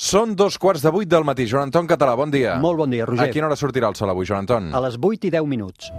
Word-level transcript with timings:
Són 0.00 0.30
dos 0.32 0.56
quarts 0.56 0.80
de 0.80 0.88
vuit 0.94 1.08
del 1.12 1.26
matí. 1.28 1.44
Joan 1.44 1.68
Anton 1.68 1.84
Català, 1.90 2.14
bon 2.16 2.30
dia. 2.32 2.54
Molt 2.62 2.78
bon 2.80 2.88
dia, 2.88 3.04
Roger. 3.04 3.26
A 3.28 3.34
quina 3.34 3.50
hora 3.50 3.58
sortirà 3.60 3.90
el 3.92 3.98
sol 3.98 4.08
avui, 4.08 4.24
Joan 4.24 4.46
Anton? 4.46 4.70
A 4.72 4.80
les 4.86 4.96
vuit 4.96 5.28
i 5.28 5.30
deu 5.34 5.44
minuts. 5.44 5.92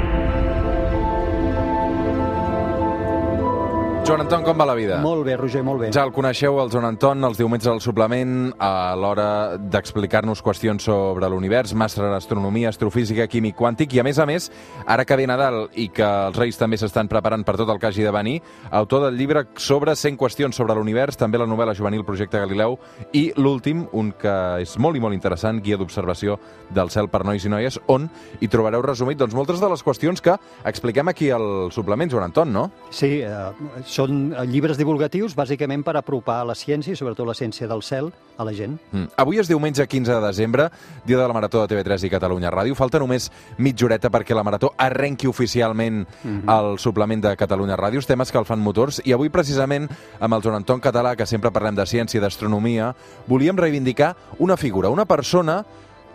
Joan 4.01 4.23
Anton, 4.25 4.43
com 4.43 4.59
va 4.59 4.65
la 4.67 4.75
vida? 4.75 4.97
Molt 5.05 5.23
bé, 5.27 5.35
Roger, 5.37 5.61
molt 5.63 5.83
bé. 5.85 5.89
Ja 5.95 6.03
el 6.07 6.11
coneixeu, 6.15 6.57
el 6.63 6.71
Joan 6.73 6.87
Anton, 6.89 7.23
els 7.29 7.39
diumenges 7.39 7.69
al 7.71 7.83
suplement, 7.85 8.51
a 8.59 8.97
l'hora 8.99 9.59
d'explicar-nos 9.61 10.41
qüestions 10.43 10.87
sobre 10.89 11.29
l'univers, 11.31 11.75
màster 11.79 12.07
en 12.09 12.15
astronomia, 12.17 12.73
astrofísica, 12.73 13.29
químic 13.31 13.59
quàntic, 13.59 13.93
i 13.95 14.01
a 14.01 14.05
més 14.07 14.19
a 14.19 14.27
més, 14.27 14.49
ara 14.89 15.05
que 15.07 15.19
ve 15.21 15.27
Nadal 15.29 15.69
i 15.79 15.91
que 15.95 16.07
els 16.07 16.39
Reis 16.41 16.59
també 16.59 16.79
s'estan 16.81 17.11
preparant 17.13 17.45
per 17.47 17.55
tot 17.61 17.71
el 17.71 17.79
que 17.79 17.91
hagi 17.91 18.07
de 18.07 18.15
venir, 18.15 18.39
autor 18.71 19.05
del 19.05 19.19
llibre 19.21 19.45
sobre 19.61 19.95
100 19.95 20.19
qüestions 20.19 20.57
sobre 20.57 20.75
l'univers, 20.75 21.21
també 21.21 21.39
la 21.39 21.47
novel·la 21.47 21.77
juvenil 21.79 22.05
Projecte 22.09 22.41
Galileu, 22.41 22.79
i 23.13 23.29
l'últim, 23.37 23.85
un 23.93 24.15
que 24.19 24.35
és 24.65 24.75
molt 24.81 24.97
i 24.97 25.05
molt 25.05 25.15
interessant, 25.15 25.61
guia 25.63 25.79
d'observació 25.79 26.39
del 26.73 26.91
cel 26.91 27.11
per 27.13 27.23
nois 27.29 27.45
i 27.45 27.53
noies, 27.53 27.79
on 27.93 28.09
hi 28.41 28.49
trobareu 28.49 28.83
resumit 28.83 29.21
doncs, 29.21 29.37
moltes 29.37 29.61
de 29.61 29.71
les 29.71 29.85
qüestions 29.85 30.25
que 30.25 30.39
expliquem 30.65 31.13
aquí 31.13 31.31
al 31.31 31.69
suplement, 31.71 32.11
Joan 32.11 32.31
Anton, 32.31 32.53
no? 32.53 32.67
Sí, 32.91 33.21
eh, 33.21 33.90
són 33.91 34.31
eh, 34.31 34.45
llibres 34.47 34.79
divulgatius 34.79 35.35
bàsicament 35.39 35.83
per 35.87 35.97
apropar 35.99 36.41
la 36.47 36.55
ciència, 36.55 36.95
i 36.95 36.99
sobretot 36.99 37.27
la 37.27 37.35
ciència 37.35 37.69
del 37.71 37.83
cel, 37.83 38.13
a 38.41 38.47
la 38.47 38.55
gent. 38.57 38.79
Mm. 38.93 39.11
Avui 39.21 39.41
és 39.43 39.51
diumenge 39.51 39.85
15 39.87 40.15
de 40.15 40.21
desembre, 40.25 40.69
dia 41.05 41.19
de 41.19 41.27
la 41.27 41.35
Marató 41.37 41.65
de 41.65 41.75
TV3 41.75 42.07
i 42.07 42.13
Catalunya 42.13 42.53
Ràdio. 42.55 42.79
Falta 42.79 43.01
només 43.03 43.29
mitja 43.59 43.89
horeta 43.89 44.11
perquè 44.13 44.37
la 44.37 44.47
Marató 44.47 44.73
arrenqui 44.79 45.29
oficialment 45.29 46.07
mm 46.07 46.41
-hmm. 46.41 46.59
el 46.59 46.79
suplement 46.79 47.23
de 47.23 47.37
Catalunya 47.37 47.77
Ràdio, 47.77 48.01
el 48.01 48.45
fan 48.45 48.61
motors. 48.61 49.03
I 49.05 49.13
avui, 49.13 49.29
precisament, 49.29 49.89
amb 50.21 50.35
el 50.35 50.43
Joan 50.43 50.57
Anton 50.57 50.81
Català, 50.81 51.17
que 51.17 51.27
sempre 51.27 51.51
parlem 51.51 51.75
de 51.75 51.87
ciència 51.87 52.19
i 52.19 52.21
d'astronomia, 52.21 52.95
volíem 53.27 53.57
reivindicar 53.57 54.17
una 54.39 54.57
figura, 54.57 54.89
una 54.89 55.05
persona 55.05 55.65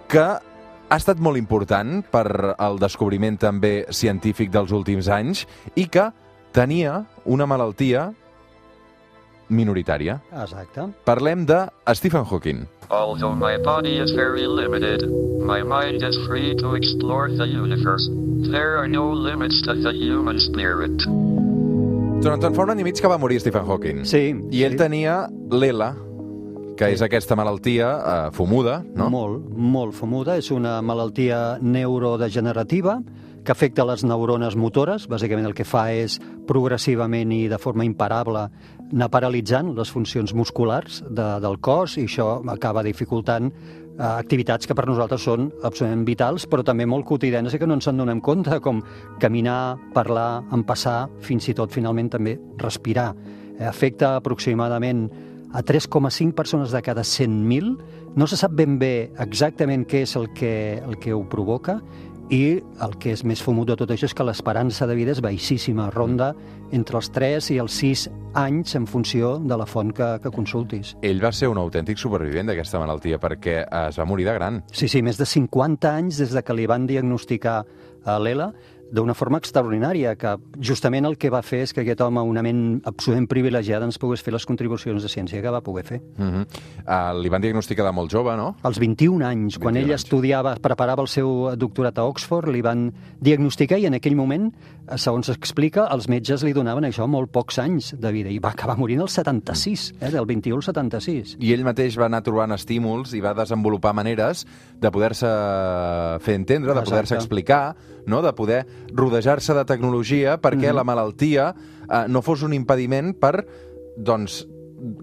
que 0.07 0.19
ha 0.89 0.97
estat 0.97 1.17
molt 1.17 1.37
important 1.37 2.03
per 2.11 2.55
al 2.57 2.77
descobriment 2.79 3.37
també 3.37 3.85
científic 3.89 4.51
dels 4.51 4.71
últims 4.71 5.07
anys 5.07 5.47
i 5.75 5.87
que 5.87 6.11
tenia 6.55 7.03
una 7.25 7.45
malaltia 7.45 8.13
minoritària. 9.49 10.21
Exacte. 10.31 10.87
Parlem 11.05 11.45
de 11.45 11.65
Stephen 11.93 12.23
Hawking. 12.23 12.65
Although 12.89 13.35
my 13.35 13.57
body 13.57 13.97
is 13.99 14.11
very 14.11 14.47
limited, 14.47 15.03
my 15.41 15.61
mind 15.63 16.01
is 16.01 16.15
free 16.27 16.55
to 16.55 16.75
explore 16.75 17.29
the 17.29 17.45
universe. 17.45 18.07
There 18.51 18.77
are 18.77 18.87
no 18.87 19.11
limits 19.11 19.61
to 19.63 19.75
the 19.75 19.91
human 19.91 20.39
spirit. 20.39 20.95
Joan 22.23 22.37
Anton, 22.37 22.55
fa 22.55 22.63
un 22.63 22.71
any 22.71 22.81
i 22.81 22.87
mig 22.87 23.01
que 23.01 23.09
va 23.11 23.17
morir 23.17 23.39
Stephen 23.41 23.65
Hawking. 23.65 24.05
Sí. 24.05 24.31
I 24.51 24.63
ell 24.63 24.77
sí. 24.77 24.79
tenia 24.79 25.25
l'ELA, 25.51 25.91
que 26.79 26.89
és 26.93 27.03
aquesta 27.05 27.35
malaltia 27.35 27.91
eh, 27.97 28.31
fumuda, 28.33 28.79
no? 28.95 29.09
Molt, 29.13 29.51
molt 29.51 29.93
famuda. 29.97 30.39
És 30.39 30.49
una 30.55 30.79
malaltia 30.81 31.59
neurodegenerativa 31.61 33.01
que 33.45 33.53
afecta 33.53 33.85
les 33.85 34.03
neurones 34.03 34.57
motores. 34.57 35.05
Bàsicament 35.07 35.45
el 35.47 35.55
que 35.55 35.67
fa 35.67 35.87
és 35.93 36.17
progressivament 36.49 37.31
i 37.31 37.45
de 37.51 37.59
forma 37.61 37.85
imparable 37.85 38.47
anar 38.89 39.09
paralitzant 39.13 39.71
les 39.77 39.91
funcions 39.93 40.33
musculars 40.35 41.01
de, 41.05 41.27
del 41.43 41.59
cos 41.63 41.95
i 42.01 42.05
això 42.09 42.41
acaba 42.51 42.83
dificultant 42.85 43.51
eh, 43.51 44.03
activitats 44.03 44.67
que 44.67 44.75
per 44.77 44.87
nosaltres 44.89 45.23
són 45.29 45.51
absolutament 45.61 46.05
vitals, 46.07 46.47
però 46.49 46.65
també 46.65 46.87
molt 46.89 47.05
quotidianes 47.07 47.55
i 47.55 47.61
que 47.61 47.69
no 47.69 47.77
ens 47.77 47.87
en 47.89 48.01
donem 48.01 48.21
compte, 48.25 48.59
com 48.65 48.81
caminar, 49.21 49.77
parlar, 49.93 50.43
empassar, 50.53 51.05
fins 51.21 51.49
i 51.49 51.55
tot 51.57 51.73
finalment 51.73 52.11
també 52.17 52.37
respirar. 52.61 53.11
Eh, 53.55 53.65
afecta 53.69 54.15
aproximadament 54.17 55.05
a 55.55 55.61
3,5 55.63 56.33
persones 56.35 56.73
de 56.73 56.81
cada 56.81 57.01
100.000. 57.01 57.77
No 58.15 58.27
se 58.27 58.37
sap 58.39 58.51
ben 58.55 58.79
bé 58.79 59.11
exactament 59.19 59.85
què 59.87 60.01
és 60.03 60.15
el 60.19 60.31
que, 60.35 60.81
el 60.83 60.97
que 60.99 61.13
ho 61.13 61.23
provoca 61.29 61.79
i 62.33 62.59
el 62.81 62.95
que 63.01 63.13
és 63.13 63.23
més 63.27 63.41
fumut 63.43 63.69
de 63.69 63.75
tot 63.77 63.91
això 63.93 64.07
és 64.09 64.15
que 64.15 64.25
l'esperança 64.25 64.87
de 64.89 64.95
vida 64.97 65.13
és 65.13 65.21
baixíssima, 65.21 65.89
ronda 65.93 66.31
entre 66.73 66.97
els 66.97 67.11
3 67.13 67.51
i 67.53 67.59
els 67.61 67.79
6 67.81 68.05
anys 68.35 68.75
en 68.75 68.87
funció 68.89 69.35
de 69.39 69.57
la 69.57 69.67
font 69.69 69.93
que, 69.95 70.07
que 70.23 70.31
consultis. 70.33 70.95
Ell 71.05 71.21
va 71.23 71.31
ser 71.35 71.49
un 71.51 71.61
autèntic 71.61 72.01
supervivent 72.01 72.49
d'aquesta 72.49 72.81
malaltia 72.81 73.19
perquè 73.21 73.61
es 73.65 73.99
va 74.01 74.07
morir 74.09 74.25
de 74.27 74.35
gran. 74.37 74.63
Sí, 74.73 74.89
sí, 74.91 75.03
més 75.05 75.21
de 75.21 75.27
50 75.29 75.91
anys 75.91 76.21
des 76.23 76.33
de 76.35 76.43
que 76.43 76.57
li 76.57 76.67
van 76.69 76.87
diagnosticar 76.89 77.61
a 78.05 78.17
l'ELA, 78.21 78.51
d'una 78.91 79.15
forma 79.17 79.39
extraordinària, 79.41 80.15
que 80.19 80.35
justament 80.61 81.05
el 81.07 81.17
que 81.17 81.31
va 81.33 81.41
fer 81.45 81.63
és 81.65 81.73
que 81.73 81.81
aquest 81.81 82.01
home, 82.05 82.21
una 82.21 82.43
ment 82.45 82.81
absolutament 82.85 83.27
privilegiada, 83.31 83.87
ens 83.87 83.97
pogués 84.01 84.23
fer 84.23 84.33
les 84.35 84.45
contribucions 84.45 85.01
de 85.03 85.09
ciència 85.11 85.41
que 85.41 85.53
va 85.53 85.61
poder 85.65 85.83
fer. 85.85 86.01
Uh 86.17 86.25
-huh. 86.25 86.45
uh, 86.85 87.21
li 87.21 87.29
van 87.29 87.41
diagnosticar 87.41 87.85
de 87.85 87.91
molt 87.91 88.11
jove, 88.11 88.35
no? 88.37 88.55
Als 88.61 88.79
21 88.79 89.25
anys, 89.25 89.57
21 89.57 89.63
quan 89.63 89.77
ell 89.77 89.91
anys. 89.91 90.03
estudiava, 90.03 90.55
preparava 90.61 91.01
el 91.01 91.07
seu 91.07 91.55
doctorat 91.55 91.97
a 91.97 92.03
Oxford, 92.03 92.47
li 92.49 92.61
van 92.61 92.93
diagnosticar 93.19 93.79
i 93.79 93.85
en 93.85 93.95
aquell 93.95 94.15
moment, 94.15 94.53
eh, 94.87 94.97
segons 94.97 95.29
explica, 95.29 95.87
els 95.91 96.07
metges 96.07 96.43
li 96.43 96.53
donaven 96.53 96.83
això 96.83 97.07
molt 97.07 97.31
pocs 97.31 97.59
anys 97.59 97.95
de 97.97 98.11
vida 98.11 98.29
i 98.29 98.39
va 98.39 98.49
acabar 98.49 98.77
morint 98.77 99.01
al 99.01 99.09
76, 99.09 99.93
eh, 99.99 100.11
del 100.11 100.25
21 100.25 100.57
al 100.57 100.63
76. 100.63 101.37
I 101.39 101.53
ell 101.53 101.63
mateix 101.63 101.97
va 101.97 102.05
anar 102.05 102.21
trobant 102.21 102.51
estímuls 102.51 103.13
i 103.13 103.21
va 103.21 103.33
desenvolupar 103.33 103.93
maneres 103.93 104.45
de 104.79 104.91
poder-se 104.91 105.27
fer 106.21 106.35
entendre, 106.35 106.73
de 106.73 106.81
poder-se 106.81 107.15
explicar, 107.15 107.75
no? 108.07 108.21
de 108.21 108.33
poder 108.33 108.65
rodejar-se 108.93 109.53
de 109.53 109.65
tecnologia 109.65 110.39
perquè 110.41 110.69
Mhm. 110.69 110.75
la 110.75 110.83
malaltia 110.83 111.55
eh, 111.89 112.05
no 112.07 112.21
fos 112.21 112.43
un 112.43 112.53
impediment 112.53 113.13
per, 113.17 113.45
doncs, 113.97 114.47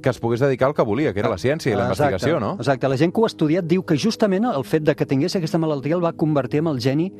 que 0.02 0.10
es 0.10 0.18
pogués 0.20 0.38
dedicar 0.38 0.68
al 0.68 0.74
que 0.74 0.82
volia, 0.82 1.12
que 1.14 1.20
era 1.20 1.30
la 1.30 1.38
ciència 1.38 1.72
i 1.72 1.74
la 1.74 1.88
Exacte, 1.88 2.12
investigació, 2.12 2.38
no? 2.40 2.54
Exacte. 2.60 2.88
La 2.88 2.96
gent 2.96 3.12
que 3.12 3.20
ho 3.20 3.24
ha 3.24 3.30
estudiat 3.32 3.64
diu 3.64 3.82
que 3.84 3.96
justament 3.96 4.44
el 4.44 4.64
fet 4.64 4.82
de 4.84 4.94
que 4.94 5.06
tingués 5.06 5.34
aquesta 5.34 5.58
malaltia 5.58 5.96
el 5.96 6.04
va 6.04 6.12
convertir 6.12 6.60
en 6.60 6.66
el 6.68 6.78
geni 6.78 7.12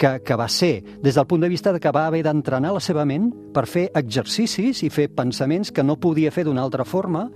que, 0.00 0.20
que 0.24 0.36
va 0.36 0.48
ser, 0.48 0.80
des 1.04 1.14
del 1.14 1.26
punt 1.28 1.42
de 1.44 1.50
vista 1.52 1.74
de 1.74 1.80
que 1.80 1.92
va 1.92 2.06
haver 2.08 2.22
d'entrenar 2.24 2.72
la 2.72 2.80
seva 2.80 3.04
ment 3.04 3.28
per 3.52 3.66
fer 3.68 3.90
exercicis 3.98 4.80
i 4.86 4.88
fer 4.88 5.10
pensaments 5.12 5.70
que 5.76 5.84
no 5.84 5.98
podia 6.00 6.32
fer 6.32 6.46
d'una 6.48 6.64
altra 6.64 6.86
forma 6.88 7.26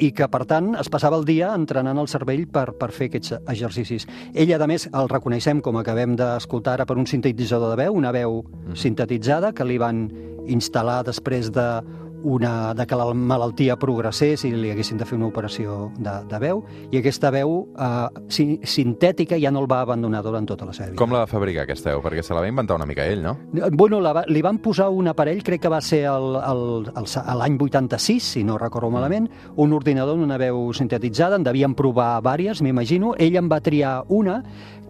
i 0.00 0.10
que, 0.16 0.28
per 0.32 0.44
tant, 0.48 0.72
es 0.80 0.88
passava 0.88 1.18
el 1.20 1.26
dia 1.28 1.52
entrenant 1.52 2.00
el 2.00 2.08
cervell 2.08 2.46
per, 2.48 2.70
per 2.80 2.90
fer 2.96 3.10
aquests 3.10 3.36
exercicis. 3.42 4.08
Ell, 4.32 4.54
a 4.56 4.70
més, 4.70 4.88
el 4.88 5.10
reconeixem, 5.12 5.60
com 5.60 5.76
acabem 5.76 6.16
d'escoltar 6.16 6.78
ara, 6.78 6.88
per 6.88 6.96
un 6.96 7.10
sintetitzador 7.10 7.74
de 7.74 7.82
veu, 7.84 7.98
una 8.00 8.14
veu 8.14 8.40
sintetitzada 8.72 9.52
que 9.52 9.68
li 9.68 9.76
van 9.78 10.06
instal·lar 10.48 11.02
després 11.04 11.52
de 11.52 11.68
una, 12.24 12.72
de 12.74 12.86
que 12.88 12.96
la 12.96 13.06
malaltia 13.14 13.76
progressés 13.78 14.42
i 14.48 14.50
li 14.56 14.70
haguessin 14.72 14.98
de 14.98 15.04
fer 15.06 15.18
una 15.18 15.28
operació 15.28 15.90
de, 15.96 16.14
de 16.30 16.38
veu, 16.42 16.62
i 16.90 16.98
aquesta 16.98 17.30
veu 17.34 17.54
eh, 17.76 18.08
si, 18.32 18.46
sintètica 18.64 19.36
ja 19.40 19.52
no 19.52 19.60
el 19.62 19.68
va 19.70 19.82
abandonar 19.84 20.22
durant 20.24 20.48
tota 20.48 20.64
la 20.66 20.72
seva 20.72 20.90
vida. 20.90 20.98
Com 21.00 21.12
la 21.12 21.22
va 21.24 21.30
fabricar 21.30 21.64
aquesta 21.68 21.92
veu? 21.92 22.02
Perquè 22.04 22.24
se 22.24 22.34
la 22.34 22.40
va 22.42 22.48
inventar 22.50 22.76
una 22.80 22.86
mica 22.88 23.04
ell, 23.06 23.22
no? 23.22 23.36
Bueno, 23.72 24.00
la, 24.00 24.12
va- 24.16 24.26
li 24.28 24.42
van 24.42 24.58
posar 24.64 24.88
un 24.90 25.08
aparell, 25.12 25.42
crec 25.44 25.62
que 25.62 25.72
va 25.72 25.80
ser 25.84 26.04
l'any 26.08 27.58
86, 27.60 28.22
si 28.34 28.44
no 28.44 28.58
recordo 28.58 28.90
malament, 28.90 29.28
un 29.56 29.72
ordinador 29.76 30.16
amb 30.16 30.24
una 30.26 30.38
veu 30.40 30.72
sintetitzada, 30.76 31.36
en 31.36 31.44
devien 31.46 31.74
provar 31.76 32.20
vàries, 32.24 32.62
m'imagino. 32.64 33.14
Ell 33.18 33.36
en 33.36 33.50
va 33.52 33.60
triar 33.60 34.00
una 34.08 34.40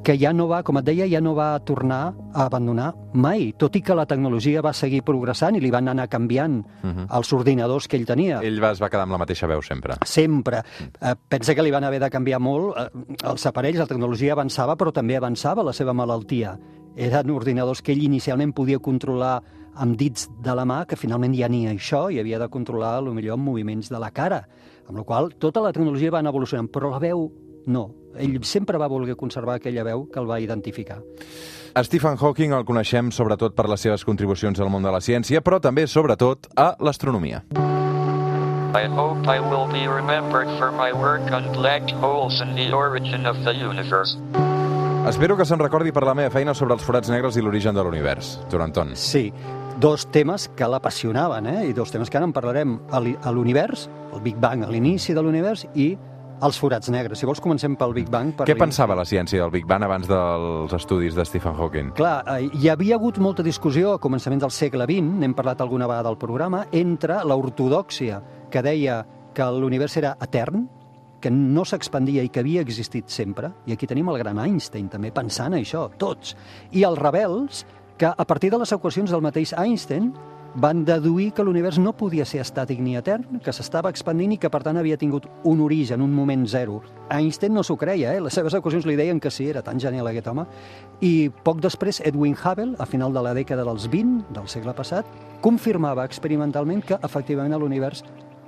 que 0.04 0.19
ja 0.20 0.34
no 0.37 0.47
va, 0.50 0.60
com 0.62 0.76
et 0.78 0.84
deia, 0.87 1.06
ja 1.09 1.20
no 1.25 1.32
va 1.34 1.56
tornar 1.65 2.12
a 2.12 2.44
abandonar 2.44 2.91
mai, 3.16 3.48
tot 3.59 3.75
i 3.78 3.82
que 3.82 3.97
la 3.97 4.04
tecnologia 4.06 4.62
va 4.62 4.75
seguir 4.76 5.00
progressant 5.06 5.56
i 5.56 5.62
li 5.64 5.73
van 5.73 5.88
anar 5.88 6.06
canviant 6.12 6.61
els 6.84 7.32
ordinadors 7.32 7.88
que 7.88 7.96
ell 7.96 8.06
tenia. 8.06 8.43
Ell 8.44 8.61
va, 8.62 8.75
es 8.76 8.82
va 8.82 8.90
quedar 8.93 9.06
amb 9.08 9.17
la 9.17 9.23
mateixa 9.23 9.49
veu 9.50 9.62
sempre. 9.64 9.96
Sempre. 10.05 10.61
Eh, 11.00 11.14
pensa 11.28 11.56
que 11.56 11.64
li 11.64 11.73
van 11.73 11.88
haver 11.88 12.02
de 12.05 12.11
canviar 12.12 12.40
molt 12.44 12.76
eh, 12.76 12.87
els 13.32 13.46
aparells, 13.49 13.81
la 13.81 13.88
tecnologia 13.90 14.37
avançava, 14.37 14.76
però 14.76 14.93
també 14.93 15.17
avançava 15.17 15.64
la 15.64 15.73
seva 15.73 15.96
malaltia. 15.96 16.58
Eren 16.94 17.32
ordinadors 17.34 17.81
que 17.82 17.94
ell 17.94 18.05
inicialment 18.05 18.52
podia 18.55 18.78
controlar 18.78 19.38
amb 19.75 19.96
dits 19.99 20.28
de 20.44 20.55
la 20.55 20.67
mà, 20.69 20.84
que 20.87 20.99
finalment 21.00 21.34
ja 21.34 21.49
ni 21.50 21.64
això, 21.67 22.06
i 22.12 22.20
havia 22.20 22.38
de 22.38 22.50
controlar, 22.52 23.00
millor, 23.08 23.38
amb 23.38 23.49
moviments 23.49 23.90
de 23.90 23.99
la 23.99 24.12
cara. 24.14 24.44
Amb 24.87 25.00
la 25.00 25.06
qual 25.08 25.32
tota 25.40 25.62
la 25.64 25.73
tecnologia 25.73 26.12
va 26.12 26.20
anar 26.20 26.31
evolucionant, 26.34 26.69
però 26.70 26.93
la 26.93 27.00
veu 27.02 27.26
no. 27.66 27.90
Ell 28.14 28.38
sempre 28.46 28.78
va 28.78 28.88
voler 28.88 29.16
conservar 29.19 29.58
aquella 29.58 29.84
veu 29.84 30.06
que 30.11 30.20
el 30.20 30.31
va 30.31 30.40
identificar. 30.40 31.00
Stephen 31.82 32.16
Hawking 32.20 32.52
el 32.55 32.64
coneixem 32.64 33.11
sobretot 33.11 33.56
per 33.58 33.66
les 33.66 33.82
seves 33.82 34.05
contribucions 34.06 34.61
al 34.62 34.70
món 34.70 34.84
de 34.87 34.93
la 34.94 35.00
ciència, 35.02 35.43
però 35.43 35.58
també, 35.61 35.88
sobretot, 35.90 36.46
a 36.55 36.76
l'astronomia. 36.78 37.43
I 38.75 38.87
hope 38.90 39.26
I 39.31 39.38
will 39.38 39.66
be 39.70 39.87
remembered 39.87 40.49
for 40.58 40.70
my 40.70 40.93
work 40.93 41.31
on 41.32 41.50
black 41.52 41.90
holes 42.02 42.40
and 42.40 42.56
the 42.56 42.72
origin 42.72 43.26
of 43.26 43.38
the 43.44 43.55
universe. 43.55 44.19
Espero 45.06 45.37
que 45.37 45.44
se'n 45.44 45.61
recordi 45.61 45.93
per 45.93 46.02
la 46.06 46.14
meva 46.16 46.31
feina 46.32 46.55
sobre 46.55 46.75
els 46.78 46.82
forats 46.82 47.11
negres 47.12 47.37
i 47.37 47.43
l'origen 47.44 47.75
de 47.76 47.82
l'univers, 47.84 48.38
Joan 48.50 48.70
Anton. 48.70 48.94
Sí, 48.96 49.28
dos 49.78 50.06
temes 50.14 50.49
que 50.56 50.66
l'apassionaven, 50.70 51.46
eh? 51.50 51.66
i 51.69 51.75
dos 51.76 51.93
temes 51.93 52.08
que 52.11 52.16
ara 52.16 52.25
en 52.25 52.32
parlarem, 52.32 52.78
a 52.90 53.34
l'univers, 53.34 53.88
el 54.14 54.22
Big 54.25 54.38
Bang 54.40 54.64
a 54.64 54.70
l'inici 54.70 55.12
de 55.12 55.22
l'univers, 55.22 55.66
i 55.75 55.93
els 56.42 56.58
forats 56.58 56.90
negres. 56.90 57.20
Si 57.20 57.26
vols, 57.28 57.40
comencem 57.42 57.76
pel 57.78 57.94
Big 57.96 58.08
Bang. 58.10 58.32
Per 58.36 58.46
Què 58.48 58.56
pensava 58.58 58.96
la 58.98 59.06
ciència 59.08 59.42
del 59.42 59.52
Big 59.54 59.66
Bang 59.70 59.86
abans 59.86 60.08
dels 60.10 60.75
estudis 60.76 61.14
de 61.14 61.25
Stephen 61.28 61.54
Hawking? 61.54 61.92
Clar, 61.98 62.16
eh, 62.34 62.48
hi 62.52 62.70
havia 62.72 62.98
hagut 62.98 63.19
molta 63.22 63.44
discussió 63.46 63.94
a 63.94 64.00
començament 64.02 64.42
del 64.42 64.52
segle 64.54 64.86
XX, 64.88 65.20
n'hem 65.20 65.34
parlat 65.34 65.60
alguna 65.60 65.88
vegada 65.90 66.10
al 66.10 66.19
programa, 66.19 66.66
entre 66.72 67.22
l'ortodòxia 67.25 68.22
que 68.50 68.62
deia 68.62 69.04
que 69.34 69.46
l'univers 69.50 69.96
era 69.98 70.16
etern, 70.22 70.69
que 71.20 71.31
no 71.32 71.64
s'expandia 71.64 72.22
i 72.22 72.28
que 72.28 72.42
havia 72.42 72.60
existit 72.60 73.08
sempre, 73.08 73.50
i 73.66 73.72
aquí 73.72 73.88
tenim 73.88 74.10
el 74.12 74.19
gran 74.20 74.38
Einstein 74.42 74.90
també 74.92 75.10
pensant 75.14 75.56
això, 75.56 75.87
tots, 75.98 76.34
i 76.72 76.84
els 76.84 77.00
rebels, 77.00 77.64
que 77.96 78.10
a 78.10 78.25
partir 78.26 78.50
de 78.52 78.58
les 78.60 78.72
equacions 78.75 79.10
del 79.10 79.22
mateix 79.25 79.54
Einstein 79.56 80.12
van 80.54 80.84
deduir 80.86 81.32
que 81.34 81.42
l'univers 81.42 81.80
no 81.82 81.92
podia 81.98 82.24
ser 82.24 82.40
estàtic 82.42 82.78
ni 82.80 82.94
etern, 82.96 83.40
que 83.42 83.52
s'estava 83.52 83.90
expandint 83.90 84.36
i 84.36 84.38
que, 84.38 84.50
per 84.50 84.62
tant, 84.62 84.78
havia 84.78 84.98
tingut 84.98 85.26
un 85.50 85.60
origen, 85.64 86.02
un 86.02 86.12
moment 86.14 86.46
zero. 86.46 86.80
Einstein 87.10 87.54
no 87.54 87.64
s'ho 87.66 87.76
creia, 87.76 88.14
eh? 88.14 88.20
les 88.22 88.34
seves 88.34 88.54
equacions 88.54 88.86
li 88.86 88.96
deien 88.96 89.20
que 89.20 89.32
sí, 89.34 89.48
era 89.50 89.64
tan 89.66 89.80
genial 89.82 90.06
aquest 90.10 90.30
home. 90.30 90.46
I 91.02 91.30
poc 91.44 91.62
després, 91.64 92.00
Edwin 92.06 92.36
Hubble, 92.38 92.76
a 92.78 92.86
final 92.86 93.12
de 93.12 93.24
la 93.26 93.34
dècada 93.34 93.66
dels 93.66 93.88
20 93.90 94.30
del 94.36 94.46
segle 94.48 94.74
passat, 94.78 95.08
confirmava 95.42 96.06
experimentalment 96.06 96.84
que, 96.86 97.00
efectivament, 97.02 97.58
l'univers 97.58 98.04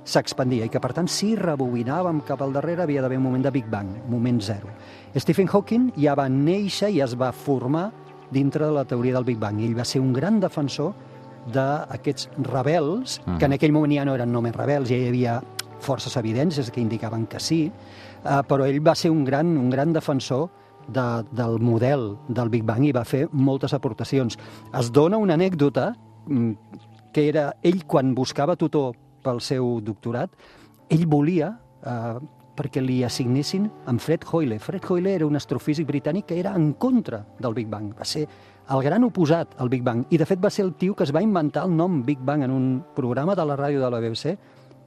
s'expandia 0.07 0.65
i 0.65 0.71
que, 0.71 0.79
per 0.79 0.93
tant, 0.95 1.09
si 1.11 1.33
rebobinàvem 1.35 2.21
cap 2.27 2.41
al 2.41 2.55
darrere 2.55 2.85
havia 2.85 3.03
d'haver 3.03 3.19
un 3.19 3.27
moment 3.27 3.43
de 3.43 3.51
Big 3.51 3.67
Bang, 3.69 3.91
moment 4.07 4.39
zero. 4.41 4.71
Stephen 5.15 5.51
Hawking 5.51 5.91
ja 5.99 6.15
va 6.15 6.29
néixer 6.31 6.93
i 6.95 7.01
es 7.03 7.17
va 7.19 7.33
formar 7.35 7.89
dintre 8.31 8.65
de 8.65 8.71
la 8.71 8.85
teoria 8.87 9.15
del 9.17 9.27
Big 9.27 9.39
Bang. 9.39 9.59
Ell 9.63 9.75
va 9.75 9.85
ser 9.85 9.99
un 9.99 10.13
gran 10.15 10.39
defensor 10.39 10.93
d'aquests 11.53 12.29
rebels, 12.49 13.19
que 13.39 13.45
en 13.45 13.55
aquell 13.55 13.73
moment 13.75 13.93
ja 13.93 14.05
no 14.05 14.15
eren 14.17 14.31
només 14.31 14.55
rebels, 14.55 14.89
ja 14.91 14.97
hi 14.97 15.09
havia 15.11 15.39
forces 15.79 16.17
evidències 16.17 16.71
que 16.71 16.81
indicaven 16.81 17.27
que 17.27 17.39
sí, 17.39 17.65
eh, 17.67 18.41
però 18.47 18.65
ell 18.65 18.81
va 18.83 18.95
ser 18.95 19.11
un 19.13 19.23
gran, 19.25 19.55
un 19.57 19.69
gran 19.69 19.93
defensor 19.93 20.49
de, 20.87 21.23
del 21.31 21.59
model 21.59 22.15
del 22.27 22.49
Big 22.49 22.63
Bang 22.65 22.85
i 22.87 22.93
va 22.95 23.05
fer 23.05 23.27
moltes 23.31 23.73
aportacions. 23.77 24.37
Es 24.77 24.91
dona 24.91 25.19
una 25.21 25.35
anècdota 25.35 25.91
mm, 26.25 26.53
que 27.13 27.27
era 27.29 27.51
ell 27.63 27.83
quan 27.85 28.15
buscava 28.15 28.55
tutor 28.55 28.95
pel 29.23 29.41
seu 29.41 29.79
doctorat, 29.83 30.33
ell 30.89 31.05
volia 31.09 31.51
eh, 31.83 32.17
perquè 32.57 32.81
li 32.81 33.03
assignessin 33.05 33.67
amb 33.85 34.01
Fred 34.01 34.25
Hoyle. 34.31 34.57
Fred 34.59 34.85
Hoyle 34.89 35.13
era 35.13 35.27
un 35.27 35.37
astrofísic 35.37 35.87
britànic 35.87 36.31
que 36.31 36.39
era 36.39 36.55
en 36.57 36.71
contra 36.73 37.21
del 37.39 37.53
Big 37.53 37.67
Bang. 37.69 37.91
Va 37.97 38.05
ser 38.05 38.25
el 38.69 38.83
gran 38.83 39.03
oposat 39.03 39.55
al 39.61 39.69
Big 39.69 39.83
Bang. 39.83 40.05
I, 40.09 40.17
de 40.17 40.25
fet, 40.27 40.41
va 40.43 40.49
ser 40.51 40.65
el 40.65 40.73
tio 40.75 40.95
que 40.95 41.05
es 41.07 41.13
va 41.15 41.23
inventar 41.23 41.65
el 41.65 41.75
nom 41.75 42.01
Big 42.05 42.19
Bang 42.19 42.43
en 42.43 42.51
un 42.51 42.67
programa 42.95 43.35
de 43.35 43.45
la 43.45 43.55
ràdio 43.55 43.83
de 43.83 43.91
la 43.91 44.01
BBC 44.03 44.35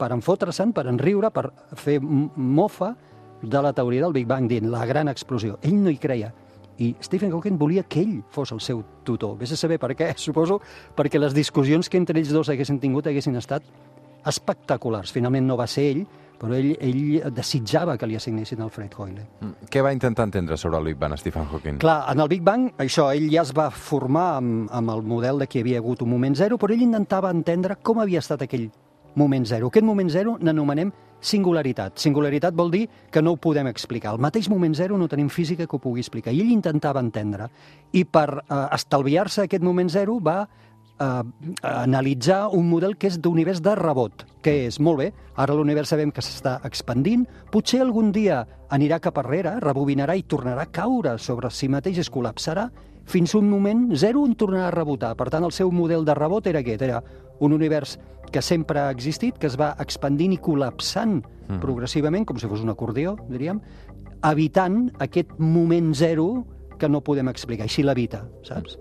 per 0.00 0.11
enfotre-se'n, 0.17 0.73
per 0.77 0.87
enriure, 0.88 1.31
per 1.32 1.49
fer 1.77 1.99
mofa 2.00 2.94
de 3.41 3.62
la 3.62 3.73
teoria 3.73 4.05
del 4.05 4.17
Big 4.17 4.29
Bang, 4.29 4.49
dient 4.49 4.71
la 4.71 4.85
gran 4.87 5.09
explosió. 5.09 5.59
Ell 5.62 5.79
no 5.81 5.93
hi 5.93 5.99
creia. 6.00 6.32
I 6.81 6.94
Stephen 7.05 7.32
Hawking 7.32 7.59
volia 7.61 7.85
que 7.85 8.00
ell 8.00 8.21
fos 8.32 8.53
el 8.53 8.61
seu 8.65 8.82
tutor. 9.05 9.37
Vés 9.41 9.53
a 9.53 9.56
saber 9.56 9.79
per 9.81 9.93
què, 9.97 10.12
suposo, 10.29 10.61
perquè 10.97 11.21
les 11.21 11.37
discussions 11.37 11.88
que 11.88 12.00
entre 12.00 12.21
ells 12.21 12.32
dos 12.32 12.53
haguessin 12.53 12.81
tingut 12.81 13.09
haguessin 13.09 13.37
estat 13.41 13.65
espectaculars. 14.26 15.12
Finalment 15.12 15.46
no 15.46 15.56
va 15.56 15.67
ser 15.70 15.87
ell, 15.90 16.02
però 16.40 16.56
ell, 16.56 16.70
ell 16.81 17.32
desitjava 17.37 17.99
que 18.00 18.08
li 18.08 18.17
assignessin 18.17 18.62
el 18.64 18.70
Fred 18.72 18.94
Hoyle. 18.96 19.26
Mm. 19.40 19.69
Què 19.70 19.82
va 19.84 19.93
intentar 19.93 20.25
entendre 20.28 20.56
sobre 20.56 20.81
el 20.81 20.88
Big 20.88 20.99
Bang, 20.99 21.17
Stephen 21.20 21.44
Hawking? 21.44 21.81
Clar, 21.82 21.99
en 22.12 22.25
el 22.25 22.31
Big 22.32 22.43
Bang, 22.43 22.70
això, 22.81 23.11
ell 23.12 23.28
ja 23.32 23.44
es 23.44 23.52
va 23.56 23.69
formar 23.70 24.28
amb, 24.38 24.70
amb 24.72 24.94
el 24.96 25.05
model 25.05 25.44
de 25.44 25.50
que 25.50 25.61
hi 25.61 25.67
havia 25.67 25.82
hagut 25.84 26.06
un 26.06 26.11
moment 26.14 26.38
zero, 26.38 26.56
però 26.58 26.72
ell 26.72 26.87
intentava 26.87 27.32
entendre 27.34 27.76
com 27.84 28.00
havia 28.00 28.25
estat 28.25 28.46
aquell 28.49 28.70
moment 29.20 29.44
zero. 29.46 29.69
Aquest 29.69 29.84
moment 29.84 30.11
zero 30.11 30.37
n'anomenem 30.40 30.93
singularitat. 31.20 31.99
Singularitat 32.00 32.56
vol 32.56 32.70
dir 32.72 32.87
que 33.12 33.20
no 33.20 33.34
ho 33.34 33.37
podem 33.37 33.69
explicar. 33.69 34.14
El 34.14 34.22
mateix 34.25 34.49
moment 34.49 34.75
zero 34.75 34.96
no 34.99 35.08
tenim 35.08 35.28
física 35.28 35.67
que 35.67 35.76
ho 35.76 35.82
pugui 35.82 36.00
explicar. 36.00 36.32
I 36.32 36.40
ell 36.40 36.55
intentava 36.55 37.02
entendre. 37.05 37.50
I 37.93 38.05
per 38.05 38.28
eh, 38.40 38.64
estalviar-se 38.78 39.44
aquest 39.44 39.67
moment 39.67 39.90
zero 39.93 40.17
va 40.25 40.46
eh, 41.00 41.23
analitzar 41.67 42.49
un 42.56 42.69
model 42.69 42.97
que 42.97 43.08
és 43.11 43.19
d'univers 43.23 43.62
de 43.64 43.75
rebot, 43.79 44.25
que 44.44 44.67
és, 44.67 44.79
molt 44.81 45.00
bé, 45.00 45.08
ara 45.41 45.56
l'univers 45.56 45.93
sabem 45.93 46.12
que 46.12 46.23
s'està 46.25 46.58
expandint, 46.69 47.26
potser 47.52 47.81
algun 47.82 48.12
dia 48.12 48.44
anirà 48.70 49.00
cap 49.02 49.19
arrere, 49.23 49.56
rebobinarà 49.64 50.17
i 50.17 50.26
tornarà 50.29 50.69
a 50.69 50.73
caure 50.73 51.17
sobre 51.19 51.50
si 51.50 51.69
mateix, 51.69 51.99
es 52.05 52.12
col·lapsarà, 52.12 52.69
fins 53.11 53.35
un 53.35 53.49
moment 53.50 53.88
zero 53.99 54.23
on 54.23 54.37
tornarà 54.38 54.69
a 54.69 54.75
rebotar. 54.75 55.17
Per 55.19 55.29
tant, 55.32 55.44
el 55.44 55.55
seu 55.56 55.73
model 55.75 56.05
de 56.06 56.14
rebot 56.14 56.47
era 56.47 56.61
aquest, 56.62 56.82
era 56.87 57.03
un 57.41 57.53
univers 57.56 57.96
que 58.31 58.43
sempre 58.43 58.79
ha 58.79 58.91
existit, 58.94 59.38
que 59.41 59.49
es 59.49 59.56
va 59.58 59.73
expandint 59.82 60.37
i 60.37 60.38
col·lapsant 60.38 61.19
mm. 61.19 61.58
progressivament, 61.62 62.29
com 62.29 62.38
si 62.38 62.46
fos 62.46 62.62
un 62.62 62.70
acordió, 62.70 63.17
diríem, 63.31 63.58
evitant 64.29 64.85
aquest 65.03 65.32
moment 65.41 65.91
zero 65.96 66.44
que 66.79 66.88
no 66.88 67.03
podem 67.05 67.29
explicar. 67.32 67.67
Així 67.67 67.82
l'evita, 67.82 68.23
saps? 68.46 68.79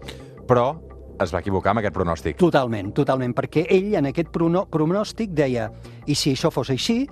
Però 0.48 0.75
es 1.24 1.33
va 1.33 1.42
equivocar 1.44 1.74
amb 1.74 1.81
aquest 1.81 1.95
pronòstic. 1.95 2.38
Totalment, 2.39 2.94
totalment, 2.95 3.33
perquè 3.36 3.66
ell 3.69 3.95
en 4.00 4.10
aquest 4.10 4.31
pronòstic 4.33 5.33
deia 5.36 5.69
i 6.07 6.16
si 6.16 6.33
això 6.36 6.51
fos 6.54 6.71
així, 6.74 7.04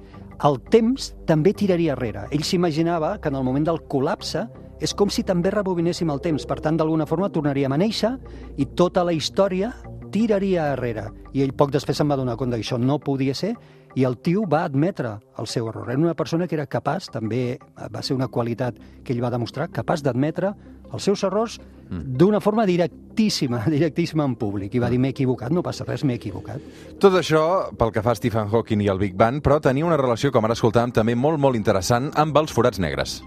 el 0.47 0.59
temps 0.71 1.11
també 1.27 1.53
tiraria 1.57 1.95
enrere. 1.95 2.27
Ell 2.31 2.45
s'imaginava 2.45 3.17
que 3.21 3.31
en 3.31 3.39
el 3.39 3.45
moment 3.45 3.65
del 3.67 3.81
col·lapse 3.89 4.45
és 4.79 4.93
com 4.93 5.09
si 5.09 5.23
també 5.25 5.49
rebobinéssim 5.51 6.09
el 6.13 6.21
temps. 6.21 6.45
Per 6.45 6.59
tant, 6.61 6.77
d'alguna 6.77 7.07
forma 7.09 7.31
tornaríem 7.33 7.73
a 7.73 7.79
néixer 7.81 8.13
i 8.61 8.67
tota 8.77 9.03
la 9.03 9.15
història 9.15 9.71
tiraria 10.13 10.71
enrere. 10.75 11.07
I 11.33 11.43
ell 11.43 11.55
poc 11.57 11.73
després 11.73 11.97
se'n 11.97 12.09
va 12.09 12.19
donar 12.19 12.37
compte 12.37 12.57
que 12.57 12.65
això 12.65 12.77
no 12.79 12.99
podia 12.99 13.35
ser 13.35 13.55
i 13.97 14.03
el 14.05 14.19
tio 14.21 14.43
va 14.45 14.63
admetre 14.67 15.15
el 15.41 15.47
seu 15.49 15.67
error. 15.71 15.89
Era 15.89 15.97
una 15.97 16.13
persona 16.13 16.45
que 16.47 16.53
era 16.55 16.67
capaç, 16.69 17.09
també 17.09 17.57
va 17.93 18.03
ser 18.05 18.13
una 18.13 18.27
qualitat 18.29 18.77
que 19.03 19.13
ell 19.15 19.23
va 19.23 19.31
demostrar, 19.33 19.71
capaç 19.73 20.03
d'admetre 20.05 20.53
els 20.93 21.03
seus 21.03 21.23
errors 21.25 21.57
d'una 21.89 22.39
forma 22.39 22.67
directíssima, 22.69 23.63
directíssima 23.75 24.27
en 24.27 24.35
públic. 24.37 24.75
I 24.75 24.83
va 24.83 24.91
dir, 24.93 24.99
m'he 25.01 25.15
equivocat, 25.15 25.51
no 25.51 25.63
passa 25.65 25.87
res, 25.87 26.05
m'he 26.05 26.19
equivocat. 26.19 26.61
Tot 27.01 27.17
això 27.17 27.41
pel 27.77 27.93
que 27.95 28.03
fa 28.05 28.13
a 28.13 28.19
Stephen 28.19 28.53
Hawking 28.53 28.85
i 28.85 28.91
el 28.93 29.01
Big 29.01 29.17
Bang, 29.17 29.41
però 29.41 29.57
tenia 29.63 29.87
una 29.87 29.97
relació, 29.97 30.31
com 30.31 30.45
ara 30.45 30.57
escoltàvem, 30.57 30.93
també 30.93 31.17
molt, 31.17 31.41
molt 31.41 31.57
interessant 31.57 32.11
amb 32.21 32.37
els 32.37 32.53
forats 32.53 32.77
negres. 32.77 33.23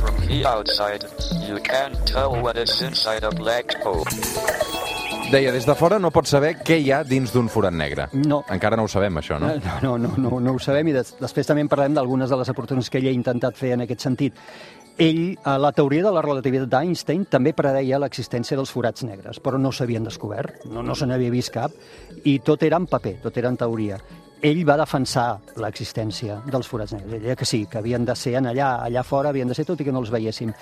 From 0.00 0.16
the 0.28 0.44
outside, 0.48 1.04
you 1.44 1.60
can't 1.60 2.00
tell 2.08 2.40
what 2.40 2.56
is 2.56 2.80
inside 2.80 3.24
a 3.24 3.34
black 3.36 3.76
hole. 3.84 4.08
Deia, 5.32 5.50
des 5.50 5.64
de 5.66 5.74
fora 5.74 5.98
no 5.98 6.12
pots 6.14 6.30
saber 6.30 6.52
què 6.62 6.76
hi 6.78 6.90
ha 6.94 7.00
dins 7.06 7.32
d'un 7.34 7.48
forat 7.50 7.74
negre. 7.74 8.06
No. 8.14 8.42
Encara 8.54 8.76
no 8.78 8.84
ho 8.86 8.90
sabem, 8.92 9.16
això, 9.18 9.38
no? 9.40 9.48
No, 9.64 9.74
no, 9.82 9.96
no, 9.98 10.12
no, 10.20 10.38
no 10.40 10.54
ho 10.54 10.60
sabem 10.62 10.92
i 10.92 10.94
des, 10.94 11.14
després 11.18 11.48
també 11.48 11.64
en 11.64 11.70
parlem 11.72 11.96
d'algunes 11.96 12.30
de 12.30 12.38
les 12.38 12.50
aportacions 12.52 12.90
que 12.92 13.00
ell 13.00 13.08
ha 13.10 13.14
intentat 13.16 13.58
fer 13.58 13.72
en 13.74 13.82
aquest 13.86 14.04
sentit. 14.06 14.38
Ell, 14.96 15.34
a 15.42 15.56
la 15.58 15.72
teoria 15.74 16.04
de 16.04 16.12
la 16.14 16.22
relativitat 16.22 16.70
d'Einstein, 16.70 17.24
també 17.26 17.50
predeia 17.56 17.98
l'existència 17.98 18.54
dels 18.54 18.70
forats 18.70 19.02
negres, 19.02 19.40
però 19.42 19.58
no 19.58 19.72
s'havien 19.74 20.06
descobert, 20.06 20.68
no, 20.70 20.84
no 20.86 20.94
se 20.94 21.08
n'havia 21.10 21.34
vist 21.34 21.50
cap, 21.56 21.74
i 22.22 22.36
tot 22.46 22.62
era 22.62 22.78
en 22.78 22.86
paper, 22.86 23.16
tot 23.24 23.40
era 23.42 23.50
en 23.50 23.58
teoria. 23.58 23.98
Ell 24.44 24.60
va 24.68 24.76
defensar 24.76 25.40
l'existència 25.58 26.36
dels 26.46 26.68
forats 26.68 26.92
negres. 26.94 27.16
Ell 27.16 27.26
deia 27.26 27.36
que 27.40 27.48
sí, 27.48 27.64
que 27.66 27.80
havien 27.80 28.04
de 28.06 28.14
ser 28.14 28.36
en 28.38 28.52
allà, 28.52 28.74
allà 28.84 29.02
fora, 29.02 29.32
havien 29.32 29.50
de 29.50 29.56
ser 29.56 29.64
tot 29.66 29.80
i 29.80 29.86
que 29.88 29.94
no 29.94 30.04
els 30.04 30.12
veiéssim. 30.14 30.52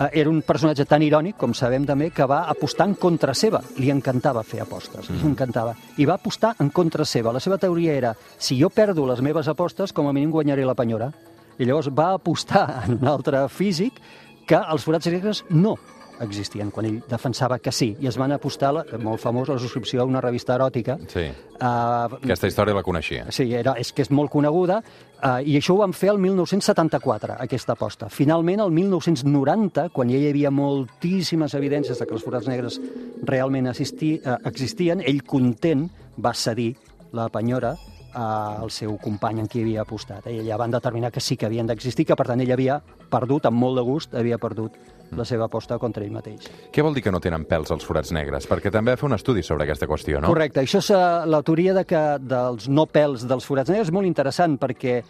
Eh, 0.00 0.10
Era 0.20 0.30
un 0.30 0.42
personatge 0.42 0.86
tan 0.90 1.02
irònic, 1.06 1.36
com 1.38 1.54
sabem 1.54 1.84
també, 1.86 2.10
que 2.10 2.26
va 2.26 2.44
apostar 2.50 2.88
en 2.88 2.96
contra 2.98 3.34
seva. 3.34 3.60
Li 3.78 3.92
encantava 3.94 4.42
fer 4.42 4.60
apostes, 4.64 5.10
li 5.10 5.22
encantava. 5.28 5.74
I 5.98 6.06
va 6.08 6.16
apostar 6.18 6.54
en 6.60 6.70
contra 6.74 7.04
seva. 7.04 7.32
La 7.32 7.40
seva 7.40 7.58
teoria 7.58 7.94
era, 7.94 8.14
si 8.38 8.58
jo 8.60 8.70
perdo 8.70 9.06
les 9.06 9.22
meves 9.22 9.48
apostes, 9.48 9.92
com 9.92 10.08
a 10.08 10.12
mínim 10.12 10.32
guanyaré 10.34 10.64
la 10.66 10.74
penyora. 10.74 11.12
I 11.58 11.64
llavors 11.64 11.90
va 11.94 12.12
apostar 12.14 12.66
en 12.86 12.98
un 12.98 13.06
altre 13.08 13.46
físic 13.48 14.00
que 14.46 14.58
els 14.58 14.84
forats 14.84 15.06
negres 15.06 15.44
no 15.50 15.76
existien, 16.20 16.70
quan 16.70 16.86
ell 16.88 17.00
defensava 17.08 17.58
que 17.58 17.72
sí. 17.72 17.94
I 18.00 18.08
es 18.10 18.18
van 18.20 18.34
apostar, 18.36 18.72
la, 18.76 18.84
molt 19.02 19.22
famós, 19.22 19.48
la 19.50 19.58
subscripció 19.58 20.02
a 20.02 20.08
una 20.08 20.22
revista 20.22 20.54
eròtica. 20.54 20.98
Sí. 21.10 21.26
Uh, 21.54 22.20
Aquesta 22.20 22.50
història 22.50 22.76
la 22.76 22.84
coneixia. 22.86 23.26
Sí, 23.34 23.48
era, 23.54 23.76
és 23.80 23.92
que 23.94 24.04
és 24.04 24.10
molt 24.14 24.32
coneguda, 24.32 24.80
eh, 25.20 25.40
i 25.50 25.56
això 25.58 25.74
ho 25.74 25.80
van 25.82 25.94
fer 25.96 26.12
el 26.12 26.20
1974, 26.22 27.38
aquesta 27.44 27.74
aposta. 27.74 28.10
Finalment, 28.12 28.62
el 28.64 28.74
1990, 28.74 29.88
quan 29.94 30.12
ja 30.12 30.20
hi 30.20 30.28
havia 30.30 30.52
moltíssimes 30.54 31.56
evidències 31.58 31.98
de 31.98 32.06
que 32.06 32.16
els 32.16 32.26
forats 32.26 32.50
negres 32.50 32.80
realment 33.22 33.70
assisti, 33.72 34.14
eh, 34.18 34.38
existien, 34.50 35.02
ell 35.04 35.22
content 35.22 35.88
va 36.18 36.34
cedir 36.34 36.74
la 37.14 37.28
penyora 37.30 37.74
al 38.14 38.70
seu 38.70 38.96
company 39.02 39.40
en 39.42 39.48
qui 39.50 39.62
havia 39.64 39.82
apostat. 39.82 40.28
Eh? 40.28 40.38
I 40.38 40.46
ja 40.46 40.58
van 40.60 40.70
determinar 40.70 41.10
que 41.10 41.20
sí 41.20 41.36
que 41.36 41.46
havien 41.46 41.66
d'existir, 41.66 42.06
que 42.06 42.16
per 42.16 42.28
tant 42.28 42.40
ell 42.40 42.52
havia 42.54 42.80
perdut, 43.10 43.46
amb 43.46 43.58
molt 43.58 43.78
de 43.78 43.82
gust, 43.82 44.14
havia 44.14 44.38
perdut 44.38 44.76
la 45.18 45.26
seva 45.28 45.48
aposta 45.48 45.78
contra 45.82 46.04
ell 46.04 46.14
mateix. 46.14 46.48
Què 46.72 46.84
vol 46.84 46.96
dir 46.96 47.04
que 47.04 47.12
no 47.14 47.20
tenen 47.24 47.46
pèls 47.48 47.72
els 47.74 47.84
forats 47.86 48.12
negres? 48.14 48.48
Perquè 48.50 48.72
també 48.74 48.94
va 48.94 49.00
fer 49.00 49.08
un 49.08 49.16
estudi 49.16 49.44
sobre 49.46 49.66
aquesta 49.68 49.88
qüestió, 49.90 50.20
no? 50.20 50.32
Correcte. 50.32 50.62
Això 50.64 50.80
és 50.82 50.90
eh, 50.94 51.02
la 51.30 51.42
teoria 51.46 51.74
de 51.76 51.84
que 51.88 52.02
dels 52.22 52.68
no 52.68 52.86
pèls 52.90 53.26
dels 53.28 53.46
forats 53.46 53.72
negres 53.72 53.90
és 53.90 53.94
molt 53.94 54.08
interessant 54.08 54.58
perquè 54.60 55.00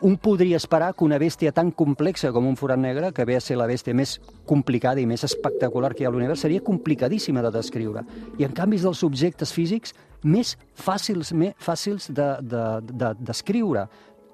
un 0.00 0.16
podria 0.16 0.56
esperar 0.56 0.94
que 0.94 1.04
una 1.04 1.18
bèstia 1.18 1.52
tan 1.52 1.70
complexa 1.74 2.30
com 2.32 2.46
un 2.46 2.56
forat 2.56 2.78
negre, 2.78 3.10
que 3.12 3.24
ve 3.26 3.36
a 3.36 3.42
ser 3.42 3.56
la 3.58 3.66
bèstia 3.68 3.94
més 3.96 4.18
complicada 4.48 5.02
i 5.02 5.06
més 5.06 5.24
espectacular 5.26 5.92
que 5.94 6.04
hi 6.04 6.06
ha 6.06 6.10
a 6.10 6.14
l'univers, 6.14 6.44
seria 6.46 6.62
complicadíssima 6.64 7.42
de 7.42 7.50
descriure. 7.54 8.04
I 8.38 8.46
en 8.46 8.54
canvi 8.56 8.78
és 8.78 8.86
dels 8.86 9.02
objectes 9.06 9.52
físics 9.52 9.94
més 10.22 10.56
fàcils, 10.78 11.32
més 11.32 11.58
fàcils 11.58 12.10
de, 12.14 12.30
de, 12.40 12.64
de 12.86 13.12
descriure. 13.18 13.88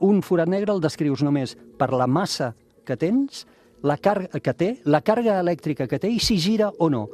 Un 0.05 0.21
forat 0.23 0.51
negre 0.51 0.75
el 0.75 0.83
descrius 0.85 1.25
només 1.25 1.57
per 1.79 1.91
la 1.95 2.07
massa 2.07 2.53
que 2.87 2.99
tens, 3.01 3.47
la 3.87 3.97
carga 4.03 4.41
que 4.43 4.55
té, 4.55 4.71
la 4.85 5.01
càrrega 5.05 5.39
elèctrica 5.43 5.87
que 5.87 6.01
té 6.03 6.11
i 6.11 6.19
si 6.23 6.41
gira 6.43 6.73
o 6.83 6.91
no. 6.91 7.07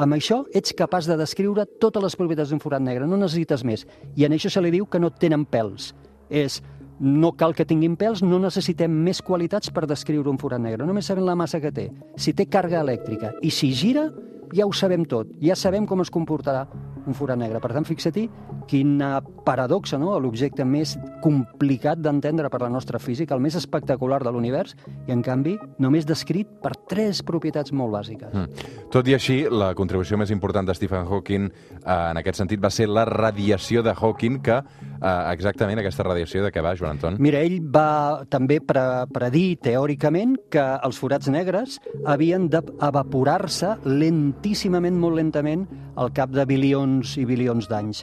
Amb 0.00 0.16
això 0.16 0.40
ets 0.56 0.74
capaç 0.74 1.06
de 1.06 1.18
descriure 1.20 1.66
totes 1.82 2.02
les 2.02 2.16
propietats 2.18 2.50
d'un 2.50 2.62
forat 2.62 2.82
negre, 2.82 3.06
no 3.06 3.18
necessites 3.20 3.62
més. 3.66 3.84
I 4.16 4.24
en 4.26 4.34
això 4.34 4.50
se 4.50 4.62
li 4.64 4.72
diu 4.74 4.88
que 4.90 4.98
no 5.02 5.12
tenen 5.12 5.44
pèls. 5.46 5.92
És 6.32 6.62
no 6.98 7.32
cal 7.36 7.54
que 7.54 7.66
tinguin 7.68 7.98
pèls, 8.00 8.22
no 8.24 8.38
necessitem 8.42 8.90
més 9.04 9.20
qualitats 9.22 9.70
per 9.74 9.84
descriure 9.90 10.30
un 10.30 10.38
forat 10.40 10.62
negre, 10.62 10.86
només 10.86 11.06
sabem 11.10 11.26
la 11.26 11.36
massa 11.36 11.60
que 11.60 11.72
té, 11.74 11.88
si 12.16 12.32
té 12.32 12.46
càrrega 12.46 12.84
elèctrica 12.84 13.34
i 13.42 13.50
si 13.50 13.72
gira, 13.74 14.06
ja 14.54 14.66
ho 14.66 14.72
sabem 14.72 15.04
tot, 15.08 15.32
ja 15.42 15.56
sabem 15.58 15.86
com 15.90 16.00
es 16.04 16.12
comportarà 16.14 16.64
un 17.04 17.16
forat 17.18 17.38
negre. 17.38 17.60
Per 17.60 17.72
tant, 17.74 17.84
fixa-t'hi 17.84 18.28
quina 18.68 19.18
paradoxa, 19.44 19.98
no? 20.00 20.14
l'objecte 20.20 20.64
més 20.64 20.96
complicat 21.24 22.00
d'entendre 22.00 22.50
per 22.52 22.62
la 22.62 22.70
nostra 22.72 23.00
física, 23.02 23.34
el 23.36 23.42
més 23.44 23.56
espectacular 23.58 24.22
de 24.24 24.32
l'univers, 24.32 24.74
i 25.08 25.14
en 25.14 25.22
canvi 25.24 25.56
només 25.82 26.06
descrit 26.08 26.48
per 26.62 26.74
tres 26.90 27.22
propietats 27.26 27.74
molt 27.76 27.94
bàsiques. 27.94 28.32
Mm. 28.32 28.70
Tot 28.94 29.08
i 29.10 29.16
així, 29.16 29.42
la 29.50 29.72
contribució 29.76 30.18
més 30.20 30.32
important 30.34 30.66
de 30.66 30.76
Stephen 30.76 31.08
Hawking 31.08 31.50
eh, 31.50 31.84
en 31.94 32.20
aquest 32.20 32.40
sentit 32.40 32.62
va 32.62 32.72
ser 32.72 32.88
la 32.88 33.04
radiació 33.08 33.82
de 33.84 33.94
Hawking, 33.94 34.40
que 34.44 34.58
eh, 34.60 35.14
exactament 35.34 35.80
aquesta 35.82 36.06
radiació 36.06 36.44
de 36.44 36.52
què 36.54 36.64
va, 36.64 36.74
Joan 36.78 36.96
Anton? 36.96 37.18
Mira, 37.22 37.42
ell 37.44 37.60
va 37.74 38.24
també 38.30 38.60
pre 38.64 38.84
predir 39.14 39.58
teòricament 39.64 40.36
que 40.52 40.64
els 40.84 40.98
forats 41.00 41.28
negres 41.32 41.78
havien 42.06 42.48
d'evaporar-se 42.52 43.74
lentíssimament, 43.84 44.98
molt 45.00 45.18
lentament, 45.20 45.66
al 46.00 46.10
cap 46.14 46.32
de 46.34 46.44
bilions 46.48 47.14
i 47.20 47.24
bilions 47.28 47.68
d'anys, 47.70 48.02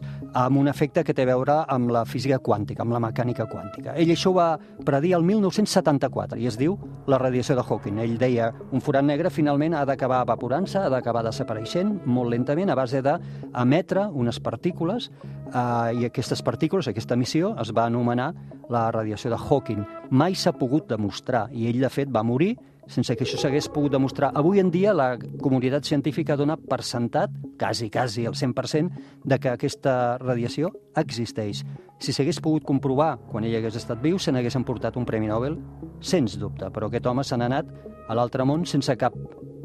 amb 0.52 0.60
un 0.60 0.68
efecte 0.68 1.06
que 1.08 1.14
té 1.16 1.24
a 1.24 1.30
veure 1.30 1.62
amb 1.72 1.94
la 1.96 2.04
física 2.04 2.38
quàntica, 2.44 2.84
amb 2.84 2.92
la 2.92 3.00
mecànica 3.00 3.46
quàntica. 3.48 3.96
Ell 3.96 4.12
això 4.12 4.34
ho 4.34 4.36
va 4.36 4.50
predir 4.86 5.14
el 5.16 5.24
1974 5.24 6.40
i 6.42 6.50
es 6.50 6.58
diu 6.60 6.76
la 7.08 7.20
radiació 7.22 7.56
de 7.56 7.64
Hawking. 7.64 8.02
Ell 8.04 8.18
deia 8.20 8.52
un 8.76 8.84
forat 8.84 9.08
negre 9.08 9.32
finalment 9.32 9.78
ha 9.78 9.86
d'acabar 9.88 10.22
evaporant-se, 10.26 10.82
ha 10.82 10.92
d'acabar 10.92 11.24
desapareixent 11.24 12.02
molt 12.06 12.34
lentament 12.36 12.70
a 12.70 12.76
base 12.76 13.00
d'emetre 13.06 14.10
unes 14.12 14.42
partícules 14.44 15.08
eh, 15.08 16.02
i 16.02 16.10
aquestes 16.10 16.44
partícules, 16.44 16.92
aquesta 16.92 17.16
emissió, 17.16 17.56
es 17.62 17.72
va 17.72 17.88
anomenar 17.88 18.34
la 18.72 18.90
radiació 18.92 19.32
de 19.32 19.40
Hawking. 19.40 19.86
Mai 20.12 20.36
s'ha 20.36 20.52
pogut 20.52 20.92
demostrar 20.92 21.48
i 21.56 21.70
ell, 21.72 21.80
de 21.80 21.90
fet, 21.92 22.12
va 22.12 22.28
morir 22.28 22.58
sense 22.88 23.16
que 23.16 23.26
això 23.26 23.38
s'hagués 23.40 23.70
pogut 23.72 23.94
demostrar. 23.94 24.32
Avui 24.36 24.60
en 24.60 24.72
dia 24.72 24.94
la 24.94 25.16
comunitat 25.18 25.86
científica 25.86 26.38
dona 26.38 26.58
per 26.58 26.82
sentat, 26.84 27.34
quasi, 27.60 27.90
quasi 27.90 28.26
el 28.26 28.34
100%, 28.34 28.92
de 29.24 29.40
que 29.40 29.54
aquesta 29.54 30.18
radiació 30.22 30.72
existeix. 30.98 31.64
Si 32.02 32.14
s'hagués 32.14 32.42
pogut 32.42 32.66
comprovar 32.66 33.18
quan 33.30 33.46
ell 33.46 33.60
hagués 33.60 33.78
estat 33.78 34.02
viu, 34.02 34.18
se 34.20 34.34
n'hagués 34.34 34.58
emportat 34.58 34.98
un 34.98 35.06
Premi 35.06 35.30
Nobel, 35.30 35.60
sens 36.02 36.38
dubte, 36.42 36.72
però 36.74 36.90
aquest 36.90 37.06
home 37.06 37.24
se 37.24 37.38
n'ha 37.38 37.52
anat 37.52 37.70
a 38.10 38.18
l'altre 38.18 38.46
món 38.48 38.66
sense 38.66 38.96
cap 38.98 39.16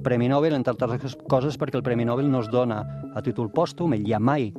Premi 0.05 0.29
Nobel, 0.29 0.55
entre 0.55 0.77
altres 0.77 1.17
coses 1.27 1.57
perquè 1.59 1.81
el 1.81 1.87
Premi 1.87 2.05
Nobel 2.05 2.31
no 2.31 2.45
es 2.45 2.53
dona 2.53 2.83
a 3.15 3.23
títol 3.25 3.49
pòstum, 3.51 3.97
ell 3.97 4.07
ja 4.07 4.21
mai 4.21 4.53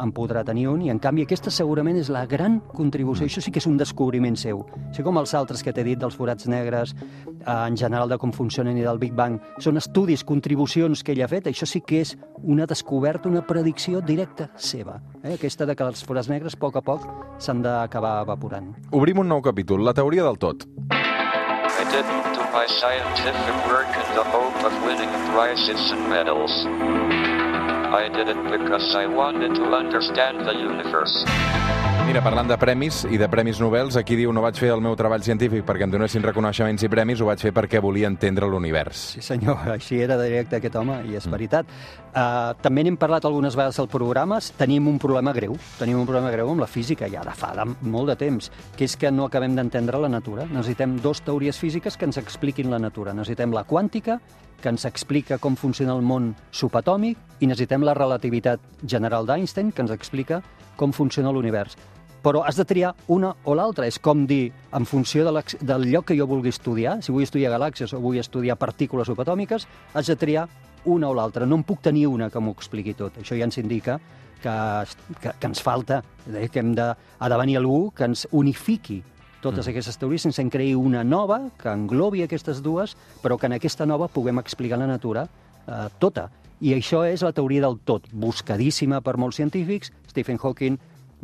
en 0.00 0.12
podrà 0.14 0.44
tenir 0.46 0.68
un, 0.70 0.82
i 0.84 0.90
en 0.92 1.00
canvi 1.02 1.24
aquesta 1.26 1.50
segurament 1.50 1.98
és 1.98 2.10
la 2.12 2.24
gran 2.30 2.60
contribució. 2.72 3.26
Això 3.26 3.42
sí 3.42 3.52
que 3.52 3.60
és 3.62 3.68
un 3.68 3.78
descobriment 3.80 4.36
seu. 4.38 4.62
Així 4.90 5.04
com 5.06 5.18
els 5.20 5.34
altres 5.34 5.64
que 5.64 5.74
t'he 5.74 5.84
dit 5.86 6.00
dels 6.00 6.16
forats 6.16 6.46
negres, 6.50 6.94
eh, 6.94 7.44
en 7.50 7.76
general 7.76 8.08
de 8.08 8.18
com 8.18 8.32
funcionen 8.32 8.78
i 8.78 8.86
del 8.86 9.00
Big 9.02 9.14
Bang, 9.16 9.40
són 9.58 9.80
estudis, 9.80 10.24
contribucions 10.24 11.02
que 11.02 11.12
ell 11.12 11.22
ha 11.24 11.28
fet, 11.28 11.50
això 11.50 11.66
sí 11.66 11.80
que 11.80 12.02
és 12.04 12.16
una 12.42 12.66
descoberta, 12.66 13.28
una 13.28 13.42
predicció 13.46 14.00
directa 14.00 14.50
seva. 14.56 15.00
Eh? 15.22 15.34
Aquesta 15.34 15.66
de 15.66 15.76
que 15.76 15.84
els 15.84 16.04
forats 16.04 16.28
negres, 16.28 16.54
a 16.54 16.60
poc 16.60 16.76
a 16.76 16.84
poc, 16.84 17.06
s'han 17.38 17.62
d'acabar 17.62 18.20
evaporant. 18.22 18.74
Obrim 18.92 19.24
un 19.24 19.28
nou 19.28 19.42
capítol, 19.42 19.84
la 19.84 19.94
teoria 19.94 20.24
del 20.24 20.38
tot. 20.38 20.66
I 21.80 21.84
didn't 21.84 22.34
do 22.34 22.42
my 22.52 22.66
scientific 22.66 23.56
work 23.66 23.88
in 23.88 24.14
the 24.14 24.24
hope 24.24 24.64
of 24.64 24.72
winning 24.84 25.08
prizes 25.32 25.92
and 25.92 26.08
medals. 26.10 27.29
I 27.92 28.08
did 28.08 28.28
it 28.28 28.36
because 28.44 28.94
I 28.94 29.06
wanted 29.06 29.56
to 29.56 29.64
understand 29.74 30.46
the 30.46 30.52
universe. 30.52 31.79
Mira, 32.10 32.24
parlant 32.26 32.48
de 32.50 32.56
premis 32.58 33.04
i 33.06 33.20
de 33.22 33.26
premis 33.30 33.60
Nobels, 33.62 33.94
aquí 33.94 34.16
diu 34.18 34.32
no 34.34 34.42
vaig 34.42 34.56
fer 34.58 34.72
el 34.74 34.80
meu 34.82 34.96
treball 34.98 35.22
científic 35.22 35.62
perquè 35.62 35.86
em 35.86 35.92
donessin 35.92 36.24
reconeixements 36.24 36.82
i 36.82 36.88
premis, 36.90 37.20
ho 37.22 37.28
vaig 37.28 37.38
fer 37.38 37.52
perquè 37.54 37.78
volia 37.78 38.08
entendre 38.10 38.48
l'univers. 38.50 39.04
Sí, 39.12 39.20
senyor, 39.22 39.60
així 39.76 40.00
era 40.02 40.16
de 40.18 40.24
directe 40.26 40.58
aquest 40.58 40.74
home, 40.80 40.96
i 41.06 41.14
és 41.14 41.28
mm. 41.28 41.36
veritat. 41.36 41.70
Uh, 42.10 42.56
també 42.64 42.82
n'hem 42.82 42.96
parlat 42.98 43.28
algunes 43.30 43.54
vegades 43.54 43.78
al 43.78 43.86
programa, 43.92 44.40
tenim 44.58 44.88
un 44.90 44.98
problema 44.98 45.30
greu, 45.36 45.54
tenim 45.78 46.00
un 46.00 46.08
problema 46.08 46.32
greu 46.34 46.50
amb 46.50 46.64
la 46.64 46.66
física, 46.66 47.06
ja 47.12 47.22
de 47.22 47.36
fa 47.38 47.52
de 47.60 47.68
molt 47.86 48.10
de 48.10 48.18
temps, 48.24 48.50
que 48.74 48.90
és 48.90 48.98
que 48.98 49.14
no 49.14 49.28
acabem 49.30 49.54
d'entendre 49.54 50.02
la 50.02 50.10
natura. 50.10 50.48
Necessitem 50.50 50.98
dos 51.06 51.22
teories 51.22 51.62
físiques 51.62 51.94
que 51.94 52.10
ens 52.10 52.18
expliquin 52.18 52.74
la 52.74 52.82
natura. 52.82 53.14
Necessitem 53.14 53.54
la 53.54 53.62
quàntica 53.62 54.18
que 54.58 54.74
ens 54.74 54.88
explica 54.90 55.38
com 55.38 55.54
funciona 55.54 55.94
el 55.94 56.02
món 56.02 56.32
subatòmic 56.50 57.38
i 57.38 57.46
necessitem 57.46 57.86
la 57.86 57.94
relativitat 57.94 58.82
general 58.82 59.30
d'Einstein, 59.30 59.70
que 59.70 59.86
ens 59.86 59.94
explica 59.94 60.42
com 60.74 60.90
funciona 60.96 61.30
l'univers. 61.30 61.78
Però 62.22 62.42
has 62.44 62.58
de 62.60 62.66
triar 62.68 62.94
una 63.08 63.32
o 63.44 63.54
l'altra. 63.56 63.86
És 63.88 63.98
com 63.98 64.26
dir, 64.28 64.50
en 64.76 64.86
funció 64.86 65.24
de 65.24 65.44
del 65.60 65.86
lloc 65.90 66.10
que 66.10 66.16
jo 66.18 66.26
vulgui 66.28 66.52
estudiar, 66.52 66.98
si 67.02 67.12
vull 67.12 67.24
estudiar 67.24 67.52
galàxies 67.54 67.94
o 67.96 68.00
vull 68.00 68.20
estudiar 68.20 68.58
partícules 68.60 69.08
subatòmiques, 69.08 69.66
has 69.94 70.06
de 70.06 70.16
triar 70.16 70.48
una 70.84 71.08
o 71.08 71.14
l'altra. 71.14 71.46
No 71.46 71.56
en 71.60 71.64
puc 71.64 71.80
tenir 71.82 72.06
una 72.08 72.30
que 72.30 72.40
m'ho 72.40 72.52
expliqui 72.56 72.94
tot. 72.94 73.16
Això 73.20 73.38
ja 73.38 73.48
ens 73.48 73.58
indica 73.60 73.98
que, 74.42 74.56
que, 75.20 75.32
que 75.38 75.46
ens 75.46 75.62
falta, 75.62 76.02
eh, 76.32 76.48
que 76.48 76.60
hem 76.60 76.74
de, 76.74 76.90
ha 76.94 77.28
de 77.28 77.40
venir 77.40 77.58
algú 77.60 77.90
que 77.96 78.08
ens 78.08 78.26
unifiqui 78.32 79.02
totes 79.40 79.66
mm. 79.66 79.70
aquestes 79.72 79.96
teories 80.00 80.26
sense 80.26 80.42
en 80.42 80.50
creï 80.52 80.74
una 80.76 81.02
nova 81.04 81.40
que 81.60 81.72
englobi 81.72 82.24
aquestes 82.24 82.60
dues, 82.64 82.96
però 83.22 83.38
que 83.40 83.48
en 83.48 83.56
aquesta 83.56 83.86
nova 83.88 84.08
puguem 84.12 84.40
explicar 84.40 84.78
la 84.80 84.88
natura 84.90 85.26
eh, 85.26 85.88
tota. 85.98 86.28
I 86.60 86.74
això 86.76 87.06
és 87.08 87.22
la 87.24 87.32
teoria 87.32 87.64
del 87.64 87.78
tot, 87.88 88.04
buscadíssima 88.12 89.00
per 89.00 89.16
molts 89.16 89.38
científics. 89.40 89.94
Stephen 90.10 90.36
Hawking 90.36 90.76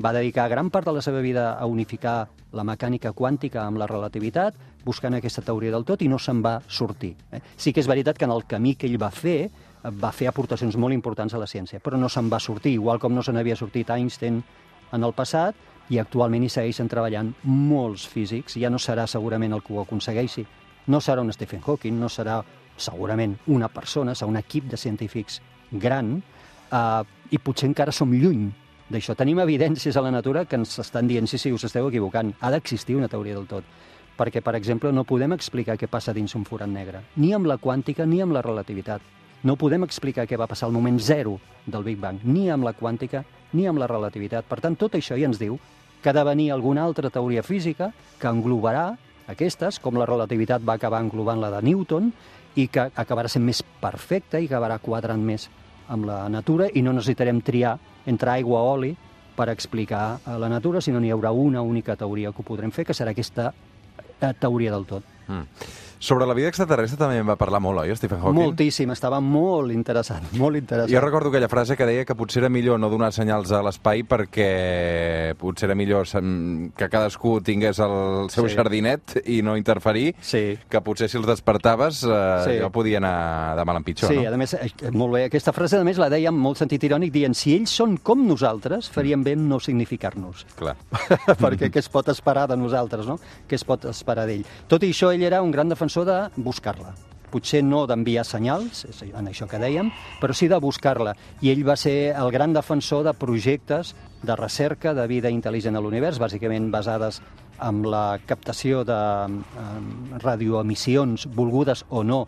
va 0.03 0.13
dedicar 0.13 0.49
gran 0.49 0.71
part 0.71 0.87
de 0.87 0.93
la 0.93 1.03
seva 1.03 1.21
vida 1.25 1.53
a 1.55 1.67
unificar 1.67 2.29
la 2.53 2.65
mecànica 2.65 3.13
quàntica 3.17 3.63
amb 3.65 3.81
la 3.81 3.87
relativitat, 3.89 4.55
buscant 4.85 5.17
aquesta 5.17 5.43
teoria 5.43 5.73
del 5.73 5.85
tot, 5.85 6.03
i 6.03 6.09
no 6.09 6.19
se'n 6.19 6.43
va 6.45 6.59
sortir. 6.69 7.15
Eh? 7.33 7.41
Sí 7.57 7.73
que 7.73 7.81
és 7.81 7.89
veritat 7.89 8.19
que 8.19 8.27
en 8.29 8.35
el 8.35 8.45
camí 8.47 8.75
que 8.77 8.87
ell 8.87 9.01
va 9.01 9.11
fer, 9.11 9.51
va 9.87 10.13
fer 10.13 10.29
aportacions 10.29 10.77
molt 10.77 10.95
importants 10.95 11.35
a 11.35 11.41
la 11.41 11.49
ciència, 11.49 11.81
però 11.81 11.99
no 11.99 12.11
se'n 12.13 12.31
va 12.33 12.41
sortir, 12.41 12.75
igual 12.77 13.01
com 13.01 13.15
no 13.15 13.23
se 13.23 13.33
n'havia 13.33 13.57
sortit 13.57 13.91
Einstein 13.91 14.43
en 14.93 15.05
el 15.05 15.17
passat, 15.17 15.57
i 15.89 16.01
actualment 16.03 16.43
hi 16.43 16.51
segueixen 16.51 16.89
treballant 16.91 17.33
molts 17.47 18.07
físics. 18.11 18.57
Ja 18.59 18.71
no 18.71 18.81
serà 18.83 19.07
segurament 19.07 19.55
el 19.55 19.63
que 19.63 19.75
ho 19.75 19.85
aconsegueixi. 19.85 20.43
No 20.91 21.01
serà 21.01 21.23
un 21.23 21.33
Stephen 21.33 21.63
Hawking, 21.63 21.99
no 21.99 22.11
serà 22.11 22.41
segurament 22.77 23.37
una 23.47 23.69
persona, 23.73 24.15
serà 24.15 24.29
un 24.29 24.39
equip 24.41 24.67
de 24.71 24.77
científics 24.77 25.41
gran, 25.71 26.17
eh, 26.71 27.03
i 27.31 27.39
potser 27.39 27.71
encara 27.71 27.95
som 27.95 28.13
lluny 28.13 28.51
d'això. 28.91 29.17
Tenim 29.19 29.41
evidències 29.43 29.97
a 29.97 30.05
la 30.05 30.13
natura 30.15 30.45
que 30.45 30.57
ens 30.59 30.79
estan 30.83 31.09
dient 31.09 31.27
sí, 31.27 31.39
sí, 31.39 31.53
us 31.53 31.67
esteu 31.69 31.89
equivocant. 31.89 32.33
Ha 32.41 32.51
d'existir 32.55 32.97
una 32.97 33.09
teoria 33.09 33.35
del 33.35 33.49
tot. 33.51 33.65
Perquè, 34.17 34.41
per 34.41 34.55
exemple, 34.57 34.93
no 34.93 35.05
podem 35.05 35.35
explicar 35.37 35.77
què 35.77 35.89
passa 35.93 36.15
dins 36.17 36.35
un 36.39 36.47
forat 36.49 36.71
negre, 36.73 37.03
ni 37.21 37.35
amb 37.37 37.49
la 37.51 37.59
quàntica 37.61 38.07
ni 38.09 38.23
amb 38.25 38.33
la 38.33 38.43
relativitat. 38.45 39.03
No 39.45 39.59
podem 39.61 39.85
explicar 39.85 40.25
què 40.27 40.39
va 40.41 40.49
passar 40.49 40.71
al 40.71 40.75
moment 40.75 40.99
zero 40.99 41.37
del 41.67 41.85
Big 41.85 41.99
Bang, 42.01 42.23
ni 42.25 42.49
amb 42.51 42.65
la 42.65 42.73
quàntica 42.73 43.25
ni 43.53 43.67
amb 43.69 43.79
la 43.79 43.89
relativitat. 43.91 44.47
Per 44.49 44.61
tant, 44.65 44.77
tot 44.77 44.97
això 44.97 45.19
ja 45.19 45.29
ens 45.29 45.39
diu 45.39 45.59
que 46.03 46.11
ha 46.11 46.17
de 46.17 46.25
venir 46.25 46.51
alguna 46.53 46.85
altra 46.85 47.11
teoria 47.11 47.43
física 47.43 47.91
que 48.19 48.31
englobarà 48.31 48.95
aquestes, 49.29 49.79
com 49.83 49.99
la 49.99 50.07
relativitat 50.07 50.65
va 50.65 50.79
acabar 50.79 51.03
englobant 51.03 51.43
la 51.43 51.51
de 51.53 51.61
Newton, 51.67 52.13
i 52.57 52.69
que 52.73 52.89
acabarà 52.97 53.29
sent 53.29 53.45
més 53.45 53.61
perfecta 53.83 54.41
i 54.41 54.49
acabarà 54.49 54.79
quadrant 54.81 55.21
més 55.23 55.51
amb 55.93 56.09
la 56.09 56.25
natura 56.33 56.71
i 56.73 56.83
no 56.83 56.95
necessitarem 56.97 57.43
triar 57.45 57.77
entre 58.07 58.31
aigua 58.31 58.63
oli 58.63 58.95
per 59.37 59.51
explicar 59.53 60.19
la 60.41 60.49
natura, 60.49 60.81
sinó 60.81 61.01
n'hi 61.03 61.13
haurà 61.13 61.31
una 61.31 61.61
única 61.63 61.97
teoria 61.97 62.33
que 62.33 62.41
ho 62.41 62.47
podrem 62.47 62.73
fer, 62.73 62.87
que 62.89 62.97
serà 62.97 63.13
aquesta 63.13 63.51
eh, 64.21 64.33
teoria 64.41 64.73
del 64.73 64.87
tot. 64.89 65.05
Mm. 65.29 65.45
Sobre 65.99 66.27
la 66.27 66.35
vida 66.37 66.49
extraterrestre 66.53 66.99
també 67.01 67.17
en 67.23 67.27
va 67.29 67.37
parlar 67.41 67.59
molt, 67.65 67.81
oi, 67.81 67.95
Stephen 67.97 68.21
Hawking? 68.21 68.37
Moltíssim, 68.37 68.91
estava 68.93 69.17
molt 69.25 69.73
interessant, 69.73 70.27
molt 70.37 70.59
interessant. 70.61 70.93
Jo 70.93 71.01
recordo 71.01 71.31
aquella 71.31 71.49
frase 71.49 71.77
que 71.77 71.87
deia 71.89 72.05
que 72.05 72.15
potser 72.15 72.43
era 72.43 72.51
millor 72.53 72.79
no 72.79 72.91
donar 72.93 73.09
senyals 73.17 73.51
a 73.57 73.63
l'espai 73.65 74.03
perquè 74.05 75.33
potser 75.41 75.71
era 75.71 75.75
millor 75.79 76.05
que 76.77 76.89
cadascú 76.93 77.39
tingués 77.41 77.81
el 77.81 78.29
seu 78.31 78.45
Sí. 78.47 78.55
jardinet 78.55 79.23
i 79.27 79.41
no 79.43 79.57
interferir, 79.57 80.15
Sí. 80.21 80.59
que 80.69 80.81
potser 80.85 81.09
si 81.09 81.17
els 81.17 81.27
despertaves 81.27 82.03
eh, 82.05 82.43
Sí. 82.45 82.51
allò 82.61 82.71
podia 82.71 82.99
anar 82.99 83.57
de 83.57 83.65
mal 83.65 83.77
en 83.81 83.85
pitjor, 83.85 84.11
sí, 84.13 84.21
no? 84.21 84.35
a 84.35 84.37
més, 84.37 84.53
eh, 84.55 84.91
molt 84.93 85.15
bé. 85.15 85.25
Aquesta 85.31 85.53
frase, 85.53 85.79
a 85.81 85.85
més, 85.85 85.97
la 85.99 86.11
deia 86.11 86.29
amb 86.29 86.39
molt 86.39 86.59
sentit 86.59 86.83
irònic, 86.85 87.11
dient 87.11 87.35
si 87.35 87.55
ells 87.57 87.71
són 87.71 87.97
com 87.97 88.27
nosaltres, 88.27 88.91
faríem 88.91 89.25
bé 89.25 89.35
no 89.35 89.59
significar-nos. 89.61 90.45
Clar. 90.57 90.77
perquè 91.41 91.71
què 91.73 91.79
es 91.79 91.89
pot 91.89 92.09
esperar 92.13 92.47
de 92.49 92.57
nosaltres, 92.57 93.07
no? 93.07 93.19
Què 93.49 93.55
es 93.57 93.65
pot 93.65 93.85
esperar 93.87 94.27
d'ell? 94.27 94.45
Tot 94.69 94.83
i 94.85 94.91
això, 94.93 95.11
ell 95.15 95.23
era 95.23 95.41
un 95.43 95.51
gran 95.51 95.69
defensor 95.69 95.86
de 95.87 96.31
buscar-la. 96.37 96.95
Potser 97.31 97.63
no 97.65 97.87
d'enviar 97.87 98.25
senyals, 98.25 98.85
en 99.07 99.27
això 99.29 99.49
que 99.51 99.59
dèiem, 99.59 99.91
però 100.21 100.35
sí 100.35 100.49
de 100.49 100.59
buscar-la. 100.63 101.15
I 101.43 101.51
ell 101.51 101.65
va 101.67 101.77
ser 101.77 102.15
el 102.15 102.31
gran 102.31 102.53
defensor 102.55 103.05
de 103.05 103.13
projectes 103.15 103.95
de 104.23 104.37
recerca 104.37 104.95
de 104.95 105.07
vida 105.07 105.31
intel·ligent 105.31 105.77
a 105.77 105.83
l'univers, 105.83 106.19
bàsicament 106.23 106.71
basades 106.71 107.21
en 107.63 107.83
la 107.89 108.19
captació 108.27 108.85
de 108.85 108.99
radioemissions 110.23 111.27
volgudes 111.35 111.85
o 111.89 112.03
no 112.05 112.27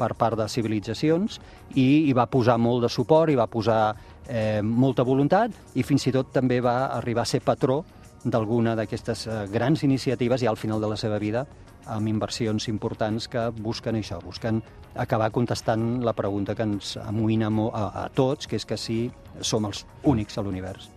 per 0.00 0.14
part 0.16 0.38
de 0.40 0.48
civilitzacions 0.48 1.40
i 1.76 2.08
hi 2.08 2.14
va 2.16 2.28
posar 2.30 2.56
molt 2.58 2.86
de 2.86 2.88
suport, 2.88 3.30
hi 3.30 3.36
va 3.36 3.50
posar 3.50 3.94
eh, 4.26 4.60
molta 4.64 5.04
voluntat 5.04 5.76
i 5.76 5.84
fins 5.84 6.06
i 6.08 6.14
tot 6.14 6.32
també 6.32 6.60
va 6.64 6.94
arribar 6.96 7.26
a 7.26 7.28
ser 7.28 7.42
patró 7.44 7.82
d'alguna 8.24 8.74
d'aquestes 8.76 9.26
eh, 9.26 9.42
grans 9.52 9.84
iniciatives 9.84 10.42
i 10.42 10.48
al 10.48 10.56
final 10.60 10.80
de 10.80 10.88
la 10.88 10.96
seva 11.00 11.18
vida 11.18 11.46
amb 11.86 12.08
inversions 12.08 12.68
importants 12.68 13.28
que 13.28 13.48
busquen 13.56 13.96
això, 13.96 14.20
busquen 14.24 14.62
acabar 14.94 15.30
contestant 15.30 16.00
la 16.04 16.12
pregunta 16.12 16.54
que 16.54 16.62
ens 16.66 16.96
amoïna 16.98 17.48
mo- 17.50 17.70
a, 17.74 18.04
a 18.04 18.08
tots, 18.08 18.46
que 18.50 18.56
és 18.56 18.66
que 18.66 18.76
si 18.76 19.10
som 19.40 19.64
els 19.68 19.84
únics 20.04 20.36
a 20.38 20.42
l'univers. 20.42 20.90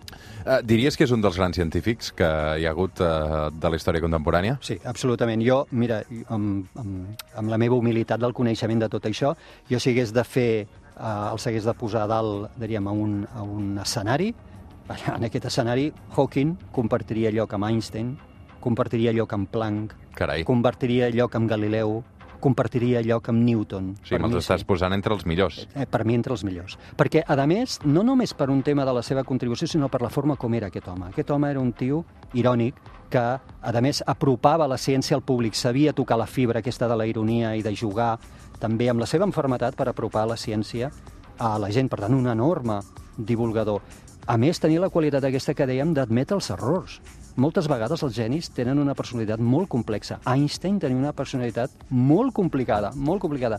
Eh, 0.46 0.60
diries 0.66 0.98
que 0.98 1.06
és 1.06 1.12
un 1.14 1.22
dels 1.22 1.38
grans 1.38 1.56
científics 1.56 2.12
que 2.12 2.28
hi 2.60 2.66
ha 2.66 2.72
hagut 2.74 3.00
eh, 3.00 3.50
de 3.54 3.70
la 3.70 3.76
història 3.78 4.02
contemporània? 4.04 4.58
Sí, 4.62 4.80
absolutament. 4.84 5.42
Jo, 5.46 5.62
mira, 5.72 6.02
amb, 6.34 6.66
amb, 6.76 7.22
amb 7.38 7.50
la 7.54 7.58
meva 7.62 7.76
humilitat 7.78 8.20
del 8.20 8.34
coneixement 8.34 8.82
de 8.82 8.90
tot 8.90 9.06
això, 9.06 9.36
jo 9.70 9.80
si 9.80 9.94
hagués 9.94 10.12
de 10.14 10.24
fer, 10.26 10.50
eh, 10.66 11.32
els 11.32 11.48
hagués 11.48 11.64
de 11.70 11.74
posar 11.78 12.04
a 12.04 12.12
dalt, 12.12 12.50
diríem, 12.60 12.88
a 12.88 12.92
un, 12.92 13.22
a 13.34 13.44
un 13.46 13.78
escenari, 13.80 14.34
en 15.16 15.24
aquest 15.24 15.46
escenari 15.48 15.92
Hawking 16.18 16.58
compartiria 16.76 17.32
lloc 17.32 17.54
amb 17.56 17.70
Einstein, 17.70 18.18
compartiria 18.64 19.12
lloc 19.14 19.34
amb 19.36 19.50
Planck, 19.52 19.94
Carai. 20.16 20.44
compartiria 20.48 21.10
lloc 21.12 21.36
amb 21.36 21.50
Galileu, 21.52 22.02
compartiria 22.44 23.00
lloc 23.02 23.30
amb 23.32 23.40
Newton. 23.44 23.94
Sí, 24.04 24.16
Per 24.16 24.20
me'ls 24.20 24.36
estàs 24.42 24.66
posant 24.68 24.92
entre 24.94 25.14
els 25.16 25.26
millors. 25.26 25.62
eh, 25.76 25.86
per 25.86 26.04
mi 26.06 26.14
entre 26.16 26.34
els 26.34 26.44
millors. 26.44 26.78
Perquè, 26.98 27.24
a 27.26 27.46
més, 27.48 27.80
no 27.86 28.04
només 28.04 28.34
per 28.34 28.50
un 28.50 28.62
tema 28.64 28.84
de 28.86 28.94
la 28.94 29.02
seva 29.02 29.24
contribució, 29.24 29.68
sinó 29.68 29.88
per 29.90 30.02
la 30.02 30.10
forma 30.10 30.36
com 30.36 30.54
era 30.54 30.68
aquest 30.68 30.88
home. 30.88 31.08
Aquest 31.08 31.32
home 31.32 31.50
era 31.50 31.60
un 31.62 31.72
tio 31.72 32.04
irònic 32.34 32.76
que, 33.10 33.20
a 33.62 33.82
més, 33.82 34.04
apropava 34.06 34.68
la 34.68 34.76
ciència 34.78 35.16
al 35.16 35.22
públic, 35.24 35.54
sabia 35.56 35.94
tocar 35.94 36.18
la 36.18 36.26
fibra 36.28 36.60
aquesta 36.60 36.88
de 36.88 36.96
la 36.98 37.06
ironia 37.08 37.56
i 37.56 37.62
de 37.62 37.74
jugar 37.76 38.18
també 38.60 38.90
amb 38.90 39.00
la 39.00 39.06
seva 39.06 39.24
enfermetat 39.26 39.76
per 39.76 39.88
apropar 39.88 40.28
la 40.28 40.36
ciència 40.36 40.92
a 41.38 41.58
la 41.60 41.70
gent. 41.72 41.90
Per 41.90 42.00
tant, 42.00 42.14
un 42.14 42.28
enorme 42.28 42.82
divulgador. 43.18 43.82
A 44.28 44.38
més, 44.38 44.60
tenia 44.60 44.80
la 44.80 44.90
qualitat 44.90 45.24
aquesta 45.24 45.54
que 45.54 45.66
dèiem 45.68 45.94
d'admetre 45.94 46.36
els 46.36 46.50
errors. 46.50 47.00
Moltes 47.34 47.66
vegades 47.66 48.04
els 48.06 48.14
genis 48.14 48.52
tenen 48.54 48.78
una 48.78 48.94
personalitat 48.94 49.42
molt 49.42 49.66
complexa. 49.72 50.20
Einstein 50.30 50.76
tenia 50.78 51.00
una 51.00 51.16
personalitat 51.18 51.72
molt 51.90 52.30
complicada, 52.38 52.92
molt 52.94 53.24
complicada. 53.24 53.58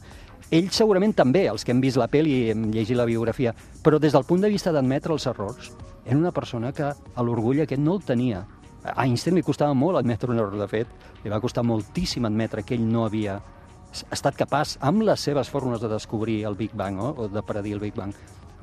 Ell 0.54 0.68
segurament 0.70 1.16
també, 1.18 1.48
els 1.50 1.66
que 1.66 1.72
hem 1.74 1.80
vist 1.82 1.98
la 1.98 2.06
pel·li 2.06 2.36
i 2.36 2.52
hem 2.52 2.68
llegit 2.70 2.94
la 2.94 3.08
biografia, 3.08 3.50
però 3.82 3.98
des 3.98 4.14
del 4.14 4.26
punt 4.28 4.44
de 4.44 4.52
vista 4.52 4.70
d'admetre 4.70 5.10
els 5.16 5.26
errors, 5.26 5.72
era 6.04 6.20
una 6.20 6.30
persona 6.30 6.70
que 6.70 6.92
l'orgull 7.18 7.64
aquest 7.64 7.82
no 7.82 7.96
el 7.96 8.06
tenia. 8.06 8.44
A 8.84 9.08
Einstein 9.08 9.40
li 9.40 9.42
costava 9.42 9.74
molt 9.74 9.98
admetre 9.98 10.30
un 10.30 10.38
error, 10.38 10.54
de 10.60 10.70
fet, 10.70 10.94
li 11.24 11.32
va 11.32 11.42
costar 11.42 11.66
moltíssim 11.66 12.30
admetre 12.30 12.62
que 12.62 12.76
ell 12.78 12.86
no 12.86 13.08
havia 13.08 13.40
estat 14.14 14.38
capaç, 14.38 14.76
amb 14.86 15.02
les 15.02 15.18
seves 15.18 15.50
fórmules 15.50 15.82
de 15.82 15.90
descobrir 15.90 16.44
el 16.46 16.54
Big 16.54 16.78
Bang, 16.78 16.94
no? 17.00 17.10
o 17.18 17.26
de 17.26 17.42
predir 17.42 17.74
el 17.74 17.82
Big 17.82 17.98
Bang. 17.98 18.14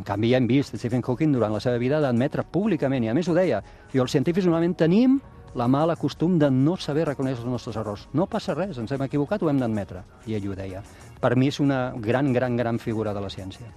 En 0.01 0.05
canvi, 0.05 0.31
ja 0.31 0.39
hem 0.41 0.47
vist 0.49 0.73
Stephen 0.73 1.03
Hawking 1.05 1.35
durant 1.35 1.53
la 1.53 1.59
seva 1.61 1.77
vida 1.77 1.99
d'admetre 2.01 2.41
públicament, 2.49 3.03
i 3.05 3.11
a 3.11 3.13
més 3.13 3.27
ho 3.29 3.35
deia, 3.37 3.59
i 3.93 4.01
els 4.01 4.09
científics 4.15 4.47
normalment 4.47 4.73
tenim 4.79 5.19
la 5.53 5.67
mala 5.69 5.93
costum 5.99 6.39
de 6.41 6.49
no 6.49 6.73
saber 6.81 7.05
reconèixer 7.11 7.43
els 7.43 7.51
nostres 7.51 7.77
errors. 7.77 8.07
No 8.17 8.25
passa 8.25 8.55
res, 8.57 8.79
ens 8.81 8.95
hem 8.95 9.05
equivocat, 9.05 9.45
ho 9.45 9.51
hem 9.51 9.61
d'admetre. 9.61 10.01
I 10.25 10.39
ell 10.39 10.49
ho 10.49 10.57
deia. 10.57 10.81
Per 11.21 11.35
mi 11.37 11.53
és 11.53 11.61
una 11.61 11.91
gran, 12.01 12.33
gran, 12.33 12.57
gran 12.57 12.81
figura 12.81 13.13
de 13.13 13.21
la 13.21 13.29
ciència. 13.29 13.69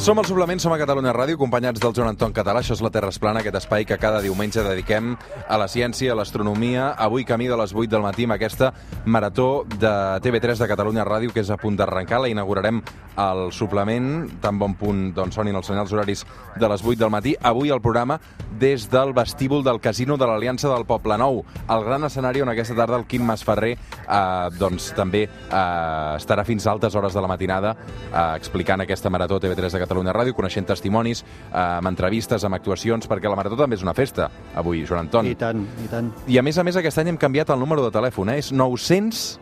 Som 0.00 0.16
al 0.16 0.24
Suplement, 0.24 0.56
som 0.56 0.72
a 0.72 0.78
Catalunya 0.80 1.12
Ràdio, 1.12 1.36
acompanyats 1.36 1.76
del 1.76 1.92
Joan 1.92 2.08
Anton 2.14 2.32
Català. 2.32 2.62
Això 2.62 2.72
és 2.72 2.80
la 2.80 2.88
Terra 2.88 3.10
es 3.12 3.18
plana, 3.20 3.42
aquest 3.42 3.58
espai 3.58 3.84
que 3.84 3.98
cada 4.00 4.22
diumenge 4.24 4.62
dediquem 4.64 5.10
a 5.44 5.58
la 5.60 5.66
ciència, 5.68 6.14
a 6.14 6.16
l'astronomia. 6.16 6.94
Avui 6.96 7.26
camí 7.28 7.50
de 7.50 7.58
les 7.60 7.74
8 7.76 7.90
del 7.92 8.06
matí 8.06 8.24
amb 8.24 8.32
aquesta 8.38 8.72
marató 9.04 9.66
de 9.68 9.92
TV3 10.24 10.56
de 10.56 10.68
Catalunya 10.70 11.04
Ràdio 11.04 11.34
que 11.34 11.44
és 11.44 11.50
a 11.52 11.58
punt 11.60 11.76
d'arrencar. 11.76 12.22
La 12.24 12.30
inaugurarem 12.32 12.80
al 13.20 13.50
suplement, 13.52 14.24
tan 14.40 14.56
bon 14.58 14.72
punt 14.80 15.10
doncs, 15.12 15.36
sonin 15.36 15.60
els 15.60 15.68
senyals 15.68 15.92
horaris 15.92 16.24
de 16.56 16.72
les 16.72 16.80
8 16.80 16.96
del 16.96 17.12
matí. 17.12 17.36
Avui 17.36 17.68
el 17.68 17.84
programa 17.84 18.16
des 18.58 18.88
del 18.88 19.12
vestíbul 19.12 19.62
del 19.62 19.82
Casino 19.84 20.16
de 20.16 20.24
l'Aliança 20.24 20.72
del 20.72 20.88
Poble 20.88 21.20
Nou, 21.20 21.44
el 21.68 21.84
gran 21.84 22.08
escenari 22.08 22.40
on 22.40 22.48
aquesta 22.48 22.78
tarda 22.78 22.96
el 22.96 23.04
Quim 23.04 23.28
Masferrer 23.28 23.74
eh, 23.76 24.48
doncs, 24.56 24.94
també 24.96 25.26
eh, 25.28 26.16
estarà 26.16 26.48
fins 26.48 26.64
a 26.64 26.72
altes 26.72 26.96
hores 26.96 27.12
de 27.12 27.20
la 27.20 27.28
matinada 27.28 27.76
eh, 27.76 28.36
explicant 28.40 28.80
aquesta 28.80 29.12
marató 29.12 29.36
TV3 29.36 29.68
de 29.68 29.84
Catalunya 29.84 29.89
Ràdio, 29.90 30.34
coneixent 30.34 30.66
testimonis, 30.66 31.22
eh, 31.22 31.58
amb 31.58 31.90
entrevistes, 31.90 32.44
amb 32.44 32.54
actuacions, 32.54 33.08
perquè 33.08 33.28
la 33.28 33.36
marató 33.36 33.56
també 33.56 33.76
és 33.76 33.82
una 33.82 33.94
festa, 33.94 34.30
avui, 34.54 34.84
Joan 34.86 35.06
Anton. 35.06 35.26
I 35.26 35.34
tant, 35.34 35.66
i 35.84 35.88
tant. 35.90 36.12
I 36.26 36.38
a 36.38 36.42
més 36.42 36.58
a 36.58 36.64
més 36.64 36.76
aquest 36.76 36.98
any 36.98 37.08
hem 37.08 37.18
canviat 37.20 37.50
el 37.50 37.58
número 37.58 37.82
de 37.82 37.90
telèfon, 37.90 38.30
eh? 38.30 38.38
és 38.38 38.52
900, 38.52 39.38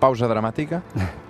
pausa 0.00 0.28
dramàtica, 0.28 0.82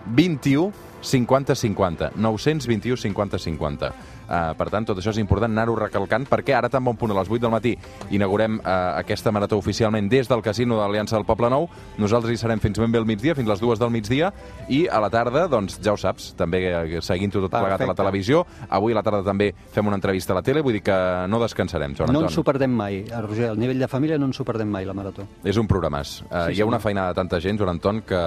21 0.06 0.72
50 1.04 1.54
50. 1.54 2.10
921 2.16 2.96
50 2.96 3.38
50. 3.38 3.92
Uh, 4.24 4.54
per 4.56 4.68
tant, 4.70 4.86
tot 4.88 4.98
això 4.98 5.10
és 5.10 5.18
important 5.20 5.50
anar-ho 5.52 5.74
recalcant 5.76 6.26
perquè 6.30 6.54
ara, 6.56 6.68
tan 6.72 6.84
bon 6.84 6.96
punt 6.96 7.12
a 7.12 7.18
les 7.18 7.28
8 7.30 7.40
del 7.42 7.50
matí, 7.52 7.74
inaugurem 8.10 8.58
uh, 8.60 8.96
aquesta 8.98 9.32
marató 9.32 9.58
oficialment 9.60 10.08
des 10.08 10.28
del 10.28 10.42
Casino 10.42 10.78
de 10.78 10.82
l'Aliança 10.86 11.16
del 11.16 11.26
Poble 11.28 11.50
Nou. 11.50 11.68
Nosaltres 11.98 12.32
hi 12.32 12.40
serem 12.40 12.60
fins 12.60 12.78
ben 12.78 12.92
bé 12.92 12.98
al 12.98 13.06
migdia, 13.06 13.34
fins 13.34 13.48
les 13.48 13.60
dues 13.60 13.78
del 13.78 13.90
migdia, 13.90 14.32
i 14.68 14.86
a 14.88 15.00
la 15.00 15.10
tarda, 15.10 15.46
doncs, 15.48 15.78
ja 15.84 15.92
ho 15.92 15.96
saps, 16.00 16.32
també 16.38 16.62
eh, 16.70 17.00
seguint-ho 17.04 17.44
tot 17.44 17.50
plegat 17.52 17.80
a 17.84 17.86
la 17.90 17.94
televisió. 17.94 18.44
Avui 18.68 18.92
a 18.92 18.98
la 18.98 19.02
tarda 19.02 19.22
també 19.26 19.52
fem 19.74 19.86
una 19.86 19.96
entrevista 20.00 20.32
a 20.32 20.36
la 20.40 20.42
tele, 20.42 20.62
vull 20.64 20.72
dir 20.78 20.82
que 20.82 20.96
no 21.28 21.40
descansarem, 21.42 21.94
Joan 21.94 22.12
No 22.12 22.24
ens 22.24 22.38
ho 22.38 22.44
perdem 22.46 22.70
mai, 22.70 23.02
Roger. 23.20 23.50
Al 23.50 23.58
nivell 23.58 23.78
de 23.78 23.88
família 23.88 24.18
no 24.18 24.26
ens 24.30 24.40
ho 24.40 24.44
perdem 24.44 24.68
mai, 24.70 24.84
la 24.88 24.94
marató. 24.96 25.26
És 25.44 25.56
un 25.60 25.68
programàs. 25.68 26.22
Uh, 26.24 26.44
Sí, 26.44 26.58
hi 26.58 26.60
ha 26.60 26.64
sí. 26.64 26.68
una 26.68 26.78
feinada 26.80 27.08
de 27.08 27.14
tanta 27.14 27.40
gent, 27.40 27.58
Joan 27.58 27.70
Anton, 27.76 28.02
que 28.06 28.18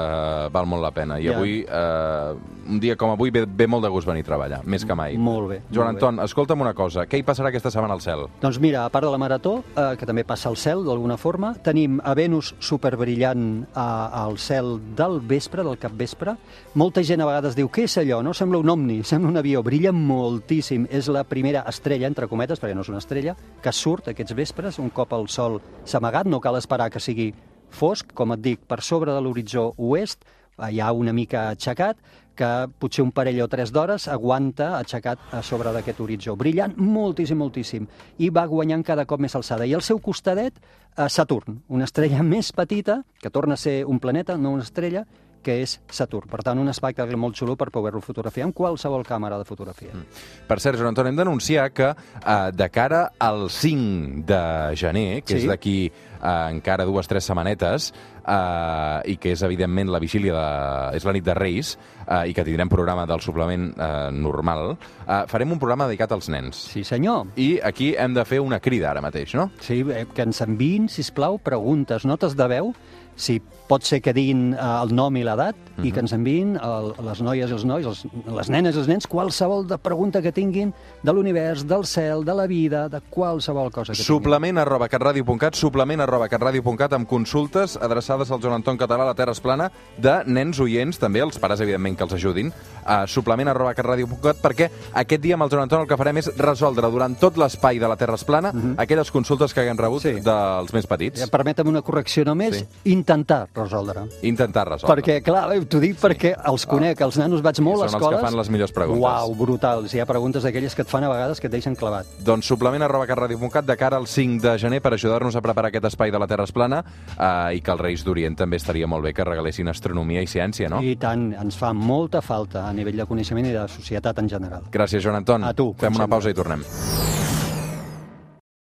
val 0.52 0.66
molt 0.66 0.82
la 0.84 0.92
pena. 0.92 1.20
I 1.20 1.28
Ja. 1.28 1.36
avui, 1.38 1.62
uh, 1.66 2.38
un 2.70 2.80
dia 2.80 2.96
com 2.96 3.12
avui, 3.12 3.32
ve, 3.32 3.46
ve 3.48 3.68
molt 3.68 3.84
de 3.84 3.90
gust 3.90 4.08
venir 4.08 4.22
a 4.22 4.26
treballar, 4.26 4.62
més 4.66 4.86
que 4.86 4.96
mai. 4.96 5.18
Molt 5.18 5.50
bé. 5.50 5.62
Joan 5.72 5.87
bé. 5.88 5.96
Anton, 5.96 6.20
escolta'm 6.24 6.62
una 6.64 6.74
cosa. 6.78 7.06
Què 7.10 7.20
hi 7.20 7.26
passarà 7.28 7.52
aquesta 7.52 7.72
setmana 7.74 7.96
al 7.98 8.04
cel? 8.04 8.26
Doncs 8.42 8.60
mira, 8.64 8.86
a 8.86 8.92
part 8.94 9.08
de 9.08 9.12
la 9.14 9.20
marató, 9.22 9.58
eh, 9.74 9.96
que 10.00 10.08
també 10.10 10.24
passa 10.28 10.50
al 10.50 10.58
cel 10.60 10.84
d'alguna 10.86 11.18
forma, 11.18 11.54
tenim 11.64 12.00
a 12.04 12.14
Venus 12.18 12.54
superbrillant 12.60 13.66
a, 13.74 13.88
al 14.24 14.38
cel 14.38 14.78
del 14.98 15.20
vespre, 15.22 15.66
del 15.66 15.80
capvespre. 15.82 16.38
Molta 16.76 17.04
gent 17.04 17.22
a 17.24 17.30
vegades 17.30 17.58
diu, 17.58 17.70
què 17.74 17.88
és 17.88 17.98
allò? 18.02 18.22
No 18.26 18.34
sembla 18.38 18.62
un 18.64 18.70
omni, 18.70 19.02
sembla 19.12 19.32
un 19.34 19.42
avió. 19.42 19.64
Brilla 19.66 19.92
moltíssim. 19.96 20.88
És 20.92 21.10
la 21.12 21.26
primera 21.28 21.66
estrella, 21.70 22.08
entre 22.08 22.30
cometes, 22.32 22.62
perquè 22.62 22.76
no 22.76 22.86
és 22.86 22.94
una 22.94 23.04
estrella, 23.04 23.36
que 23.64 23.74
surt 23.74 24.12
aquests 24.14 24.36
vespres, 24.38 24.80
un 24.80 24.90
cop 24.90 25.14
el 25.18 25.28
sol 25.32 25.62
s'ha 25.84 26.02
amagat. 26.02 26.28
No 26.28 26.42
cal 26.44 26.60
esperar 26.60 26.92
que 26.94 27.04
sigui 27.04 27.32
fosc, 27.74 28.14
com 28.16 28.34
et 28.36 28.44
dic, 28.44 28.64
per 28.68 28.82
sobre 28.82 29.14
de 29.14 29.22
l'horitzó 29.22 29.72
oest, 29.78 30.24
eh, 30.58 30.72
hi 30.72 30.80
ha 30.82 30.92
una 30.96 31.14
mica 31.14 31.50
aixecat, 31.54 32.00
que 32.38 32.50
potser 32.80 33.04
un 33.04 33.12
parell 33.12 33.42
o 33.44 33.50
tres 33.52 33.74
d'hores 33.74 34.08
aguanta 34.14 34.76
aixecat 34.78 35.20
a 35.34 35.42
sobre 35.44 35.74
d'aquest 35.76 36.00
horitzó, 36.06 36.38
brillant 36.40 36.78
moltíssim, 36.78 37.38
moltíssim, 37.42 37.88
i 38.22 38.30
va 38.30 38.46
guanyant 38.48 38.86
cada 38.88 39.06
cop 39.10 39.20
més 39.20 39.36
alçada. 39.36 39.66
I 39.68 39.74
al 39.76 39.84
seu 39.86 40.00
costadet, 40.00 40.62
eh, 40.96 41.10
Saturn, 41.10 41.64
una 41.68 41.90
estrella 41.90 42.22
més 42.36 42.54
petita, 42.54 43.02
que 43.20 43.34
torna 43.34 43.58
a 43.58 43.58
ser 43.58 43.82
un 43.86 44.00
planeta, 44.00 44.38
no 44.38 44.54
una 44.56 44.64
estrella, 44.68 45.06
que 45.48 45.62
és 45.64 45.78
Saturn. 45.94 46.28
Per 46.28 46.42
tant, 46.44 46.60
un 46.60 46.68
espectacle 46.68 47.16
molt 47.16 47.38
xulo 47.38 47.54
per 47.56 47.70
poder-lo 47.72 48.02
fotografiar 48.04 48.48
amb 48.50 48.56
qualsevol 48.58 49.06
càmera 49.08 49.38
de 49.40 49.46
fotografia. 49.48 49.94
Mm. 49.94 50.24
Per 50.50 50.58
cert, 50.60 50.76
Joan 50.76 50.90
Anton, 50.92 51.08
hem 51.08 51.16
d'anunciar 51.16 51.70
que 51.72 51.92
uh, 51.94 52.50
de 52.52 52.68
cara 52.74 53.04
al 53.22 53.46
5 53.54 54.26
de 54.28 54.42
gener, 54.76 55.22
que 55.24 55.38
Sí. 55.38 55.46
és 55.46 55.48
d'aquí 55.48 55.78
uh, 55.88 56.50
encara 56.52 56.84
dues 56.90 57.06
o 57.08 57.10
tres 57.14 57.30
setmanetes, 57.30 57.94
eh, 58.28 59.14
i 59.14 59.18
que 59.22 59.32
és, 59.34 59.44
evidentment, 59.48 59.92
la 59.94 60.02
vigília 60.04 60.36
de... 60.36 60.98
és 61.00 61.08
la 61.08 61.16
nit 61.16 61.26
de 61.26 61.36
Reis, 61.38 61.76
eh, 62.06 62.28
i 62.30 62.36
que 62.36 62.46
tindrem 62.48 62.70
programa 62.72 63.08
del 63.10 63.24
suplement 63.24 63.70
eh, 63.72 63.90
normal, 64.14 64.76
eh, 65.06 65.24
farem 65.32 65.56
un 65.56 65.62
programa 65.62 65.88
dedicat 65.88 66.14
als 66.16 66.30
nens. 66.34 66.68
Sí, 66.74 66.84
senyor. 66.88 67.34
I 67.40 67.58
aquí 67.64 67.94
hem 67.98 68.16
de 68.18 68.26
fer 68.28 68.42
una 68.44 68.62
crida 68.64 68.92
ara 68.92 69.04
mateix, 69.04 69.36
no? 69.38 69.50
Sí, 69.64 69.82
eh, 69.94 70.06
que 70.14 70.28
ens 70.28 70.44
enviïn, 70.46 70.92
si 70.92 71.06
plau, 71.16 71.40
preguntes, 71.44 72.06
notes 72.06 72.36
de 72.38 72.50
veu, 72.52 72.74
si 73.18 73.40
pot 73.68 73.84
ser 73.84 74.00
que 74.00 74.14
diguin 74.16 74.54
eh, 74.54 74.58
el 74.64 74.94
nom 74.96 75.16
i 75.18 75.24
l'edat, 75.26 75.56
uh 75.58 75.82
-huh. 75.82 75.88
i 75.88 75.92
que 75.92 76.00
ens 76.00 76.14
enviïn 76.14 76.56
el, 76.56 76.94
les 77.04 77.22
noies 77.22 77.50
i 77.50 77.54
els 77.54 77.66
nois, 77.66 77.86
els, 77.86 78.06
les 78.26 78.50
nenes 78.50 78.76
i 78.76 78.80
els 78.80 78.88
nens, 78.88 79.08
qualsevol 79.08 79.68
de 79.68 79.78
pregunta 79.78 80.22
que 80.22 80.32
tinguin 80.32 80.74
de 81.04 81.14
l'univers, 81.14 81.66
del 81.68 81.86
cel, 81.86 82.24
de 82.24 82.34
la 82.34 82.48
vida, 82.48 82.88
de 82.88 83.02
qualsevol 83.02 83.72
cosa 83.72 83.94
que 83.94 84.04
Suplement 84.04 84.58
arroba 84.58 84.88
catradio.cat, 84.88 85.56
suplement 85.56 86.02
arroba 86.02 86.30
catradio.cat 86.30 86.94
amb 86.94 87.08
consultes 87.08 87.76
adreçades 87.76 88.17
al 88.32 88.42
Joan 88.42 88.58
Anton 88.60 88.78
Català 88.78 89.04
a 89.04 89.12
la 89.12 89.16
Terra 89.18 89.36
Esplana 89.36 89.70
de 89.98 90.16
nens 90.26 90.60
oients, 90.60 90.98
també 91.00 91.22
els 91.24 91.38
pares, 91.40 91.62
evidentment, 91.62 91.98
que 91.98 92.04
els 92.04 92.14
ajudin, 92.18 92.52
a 92.86 93.06
suplement 93.08 93.52
arroba 93.52 93.74
catradio.cat, 93.78 94.42
perquè 94.42 94.70
aquest 94.94 95.22
dia 95.22 95.36
amb 95.38 95.46
el 95.46 95.52
Joan 95.54 95.68
Anton 95.68 95.84
el 95.84 95.90
que 95.90 95.98
farem 96.00 96.22
és 96.24 96.32
resoldre 96.38 96.90
durant 96.92 97.16
tot 97.20 97.38
l'espai 97.38 97.80
de 97.80 97.90
la 97.90 97.98
Terra 98.00 98.16
Esplana 98.16 98.52
uh 98.54 98.58
-huh. 98.58 98.74
aquelles 98.78 99.12
consultes 99.12 99.54
que 99.54 99.62
haguem 99.62 99.78
rebut 99.78 100.02
sí. 100.02 100.14
dels 100.22 100.74
més 100.74 100.88
petits. 100.88 101.20
Ja, 101.20 101.28
permetem 101.28 101.68
una 101.68 101.82
correcció 101.82 102.24
només, 102.26 102.56
sí. 102.56 102.68
intentar 102.86 103.50
resoldre. 103.54 104.08
Intentar 104.22 104.68
resoldre. 104.70 104.96
Perquè, 104.96 105.22
clar, 105.24 105.50
t'ho 105.68 105.80
dic 105.80 105.96
sí. 105.96 106.08
perquè 106.08 106.36
els 106.46 106.66
conec, 106.66 107.02
els 107.02 107.18
nanos 107.18 107.42
vaig 107.42 107.60
molt 107.60 107.84
a 107.84 107.86
escoles... 107.86 108.04
Són 108.04 108.14
els 108.14 108.22
que 108.22 108.28
fan 108.28 108.38
les 108.38 108.50
millors 108.50 108.72
preguntes. 108.72 109.04
Uau, 109.04 109.36
brutals. 109.36 109.94
Hi 109.94 110.00
ha 110.00 110.06
preguntes 110.06 110.44
d'aquelles 110.44 110.76
que 110.76 110.82
et 110.82 110.90
fan 110.90 111.04
a 111.04 111.10
vegades 111.10 111.40
que 111.40 111.48
et 111.48 111.52
deixen 111.52 111.76
clavat. 111.76 112.06
Doncs 112.24 112.46
suplement 112.46 112.84
arroba 112.84 113.08
carradio.cat 113.08 113.66
de 113.66 113.78
cara 113.78 113.98
al 113.98 114.08
5 114.08 114.42
de 114.42 114.58
gener 114.58 114.82
per 114.82 114.94
ajudar-nos 114.94 115.36
a 115.36 115.42
preparar 115.42 115.72
aquest 115.72 115.90
espai 115.92 116.12
de 116.12 116.20
la 116.20 116.28
Terra 116.28 116.48
Esplana 116.48 116.84
eh, 117.18 117.58
i 117.58 117.62
que 117.62 117.74
els 117.74 117.82
Reis 117.82 118.04
d'Orient 118.08 118.38
també 118.40 118.60
estaria 118.62 118.88
molt 118.90 119.06
bé 119.06 119.14
que 119.14 119.28
regalessin 119.28 119.70
astronomia 119.72 120.24
i 120.24 120.32
ciència, 120.32 120.72
no? 120.72 120.82
I 120.82 120.96
tant, 121.02 121.30
ens 121.38 121.60
fa 121.60 121.74
molta 121.76 122.24
falta 122.26 122.66
a 122.68 122.74
nivell 122.74 122.98
de 123.04 123.10
coneixement 123.10 123.52
i 123.52 123.54
de 123.56 123.68
societat 123.72 124.24
en 124.24 124.32
general. 124.32 124.68
Gràcies, 124.74 125.04
Joan 125.04 125.22
Anton. 125.22 125.48
A 125.48 125.54
tu. 125.58 125.74
Fem 125.78 126.00
una 126.00 126.10
pausa 126.12 126.32
i 126.34 126.38
tornem. 126.38 126.64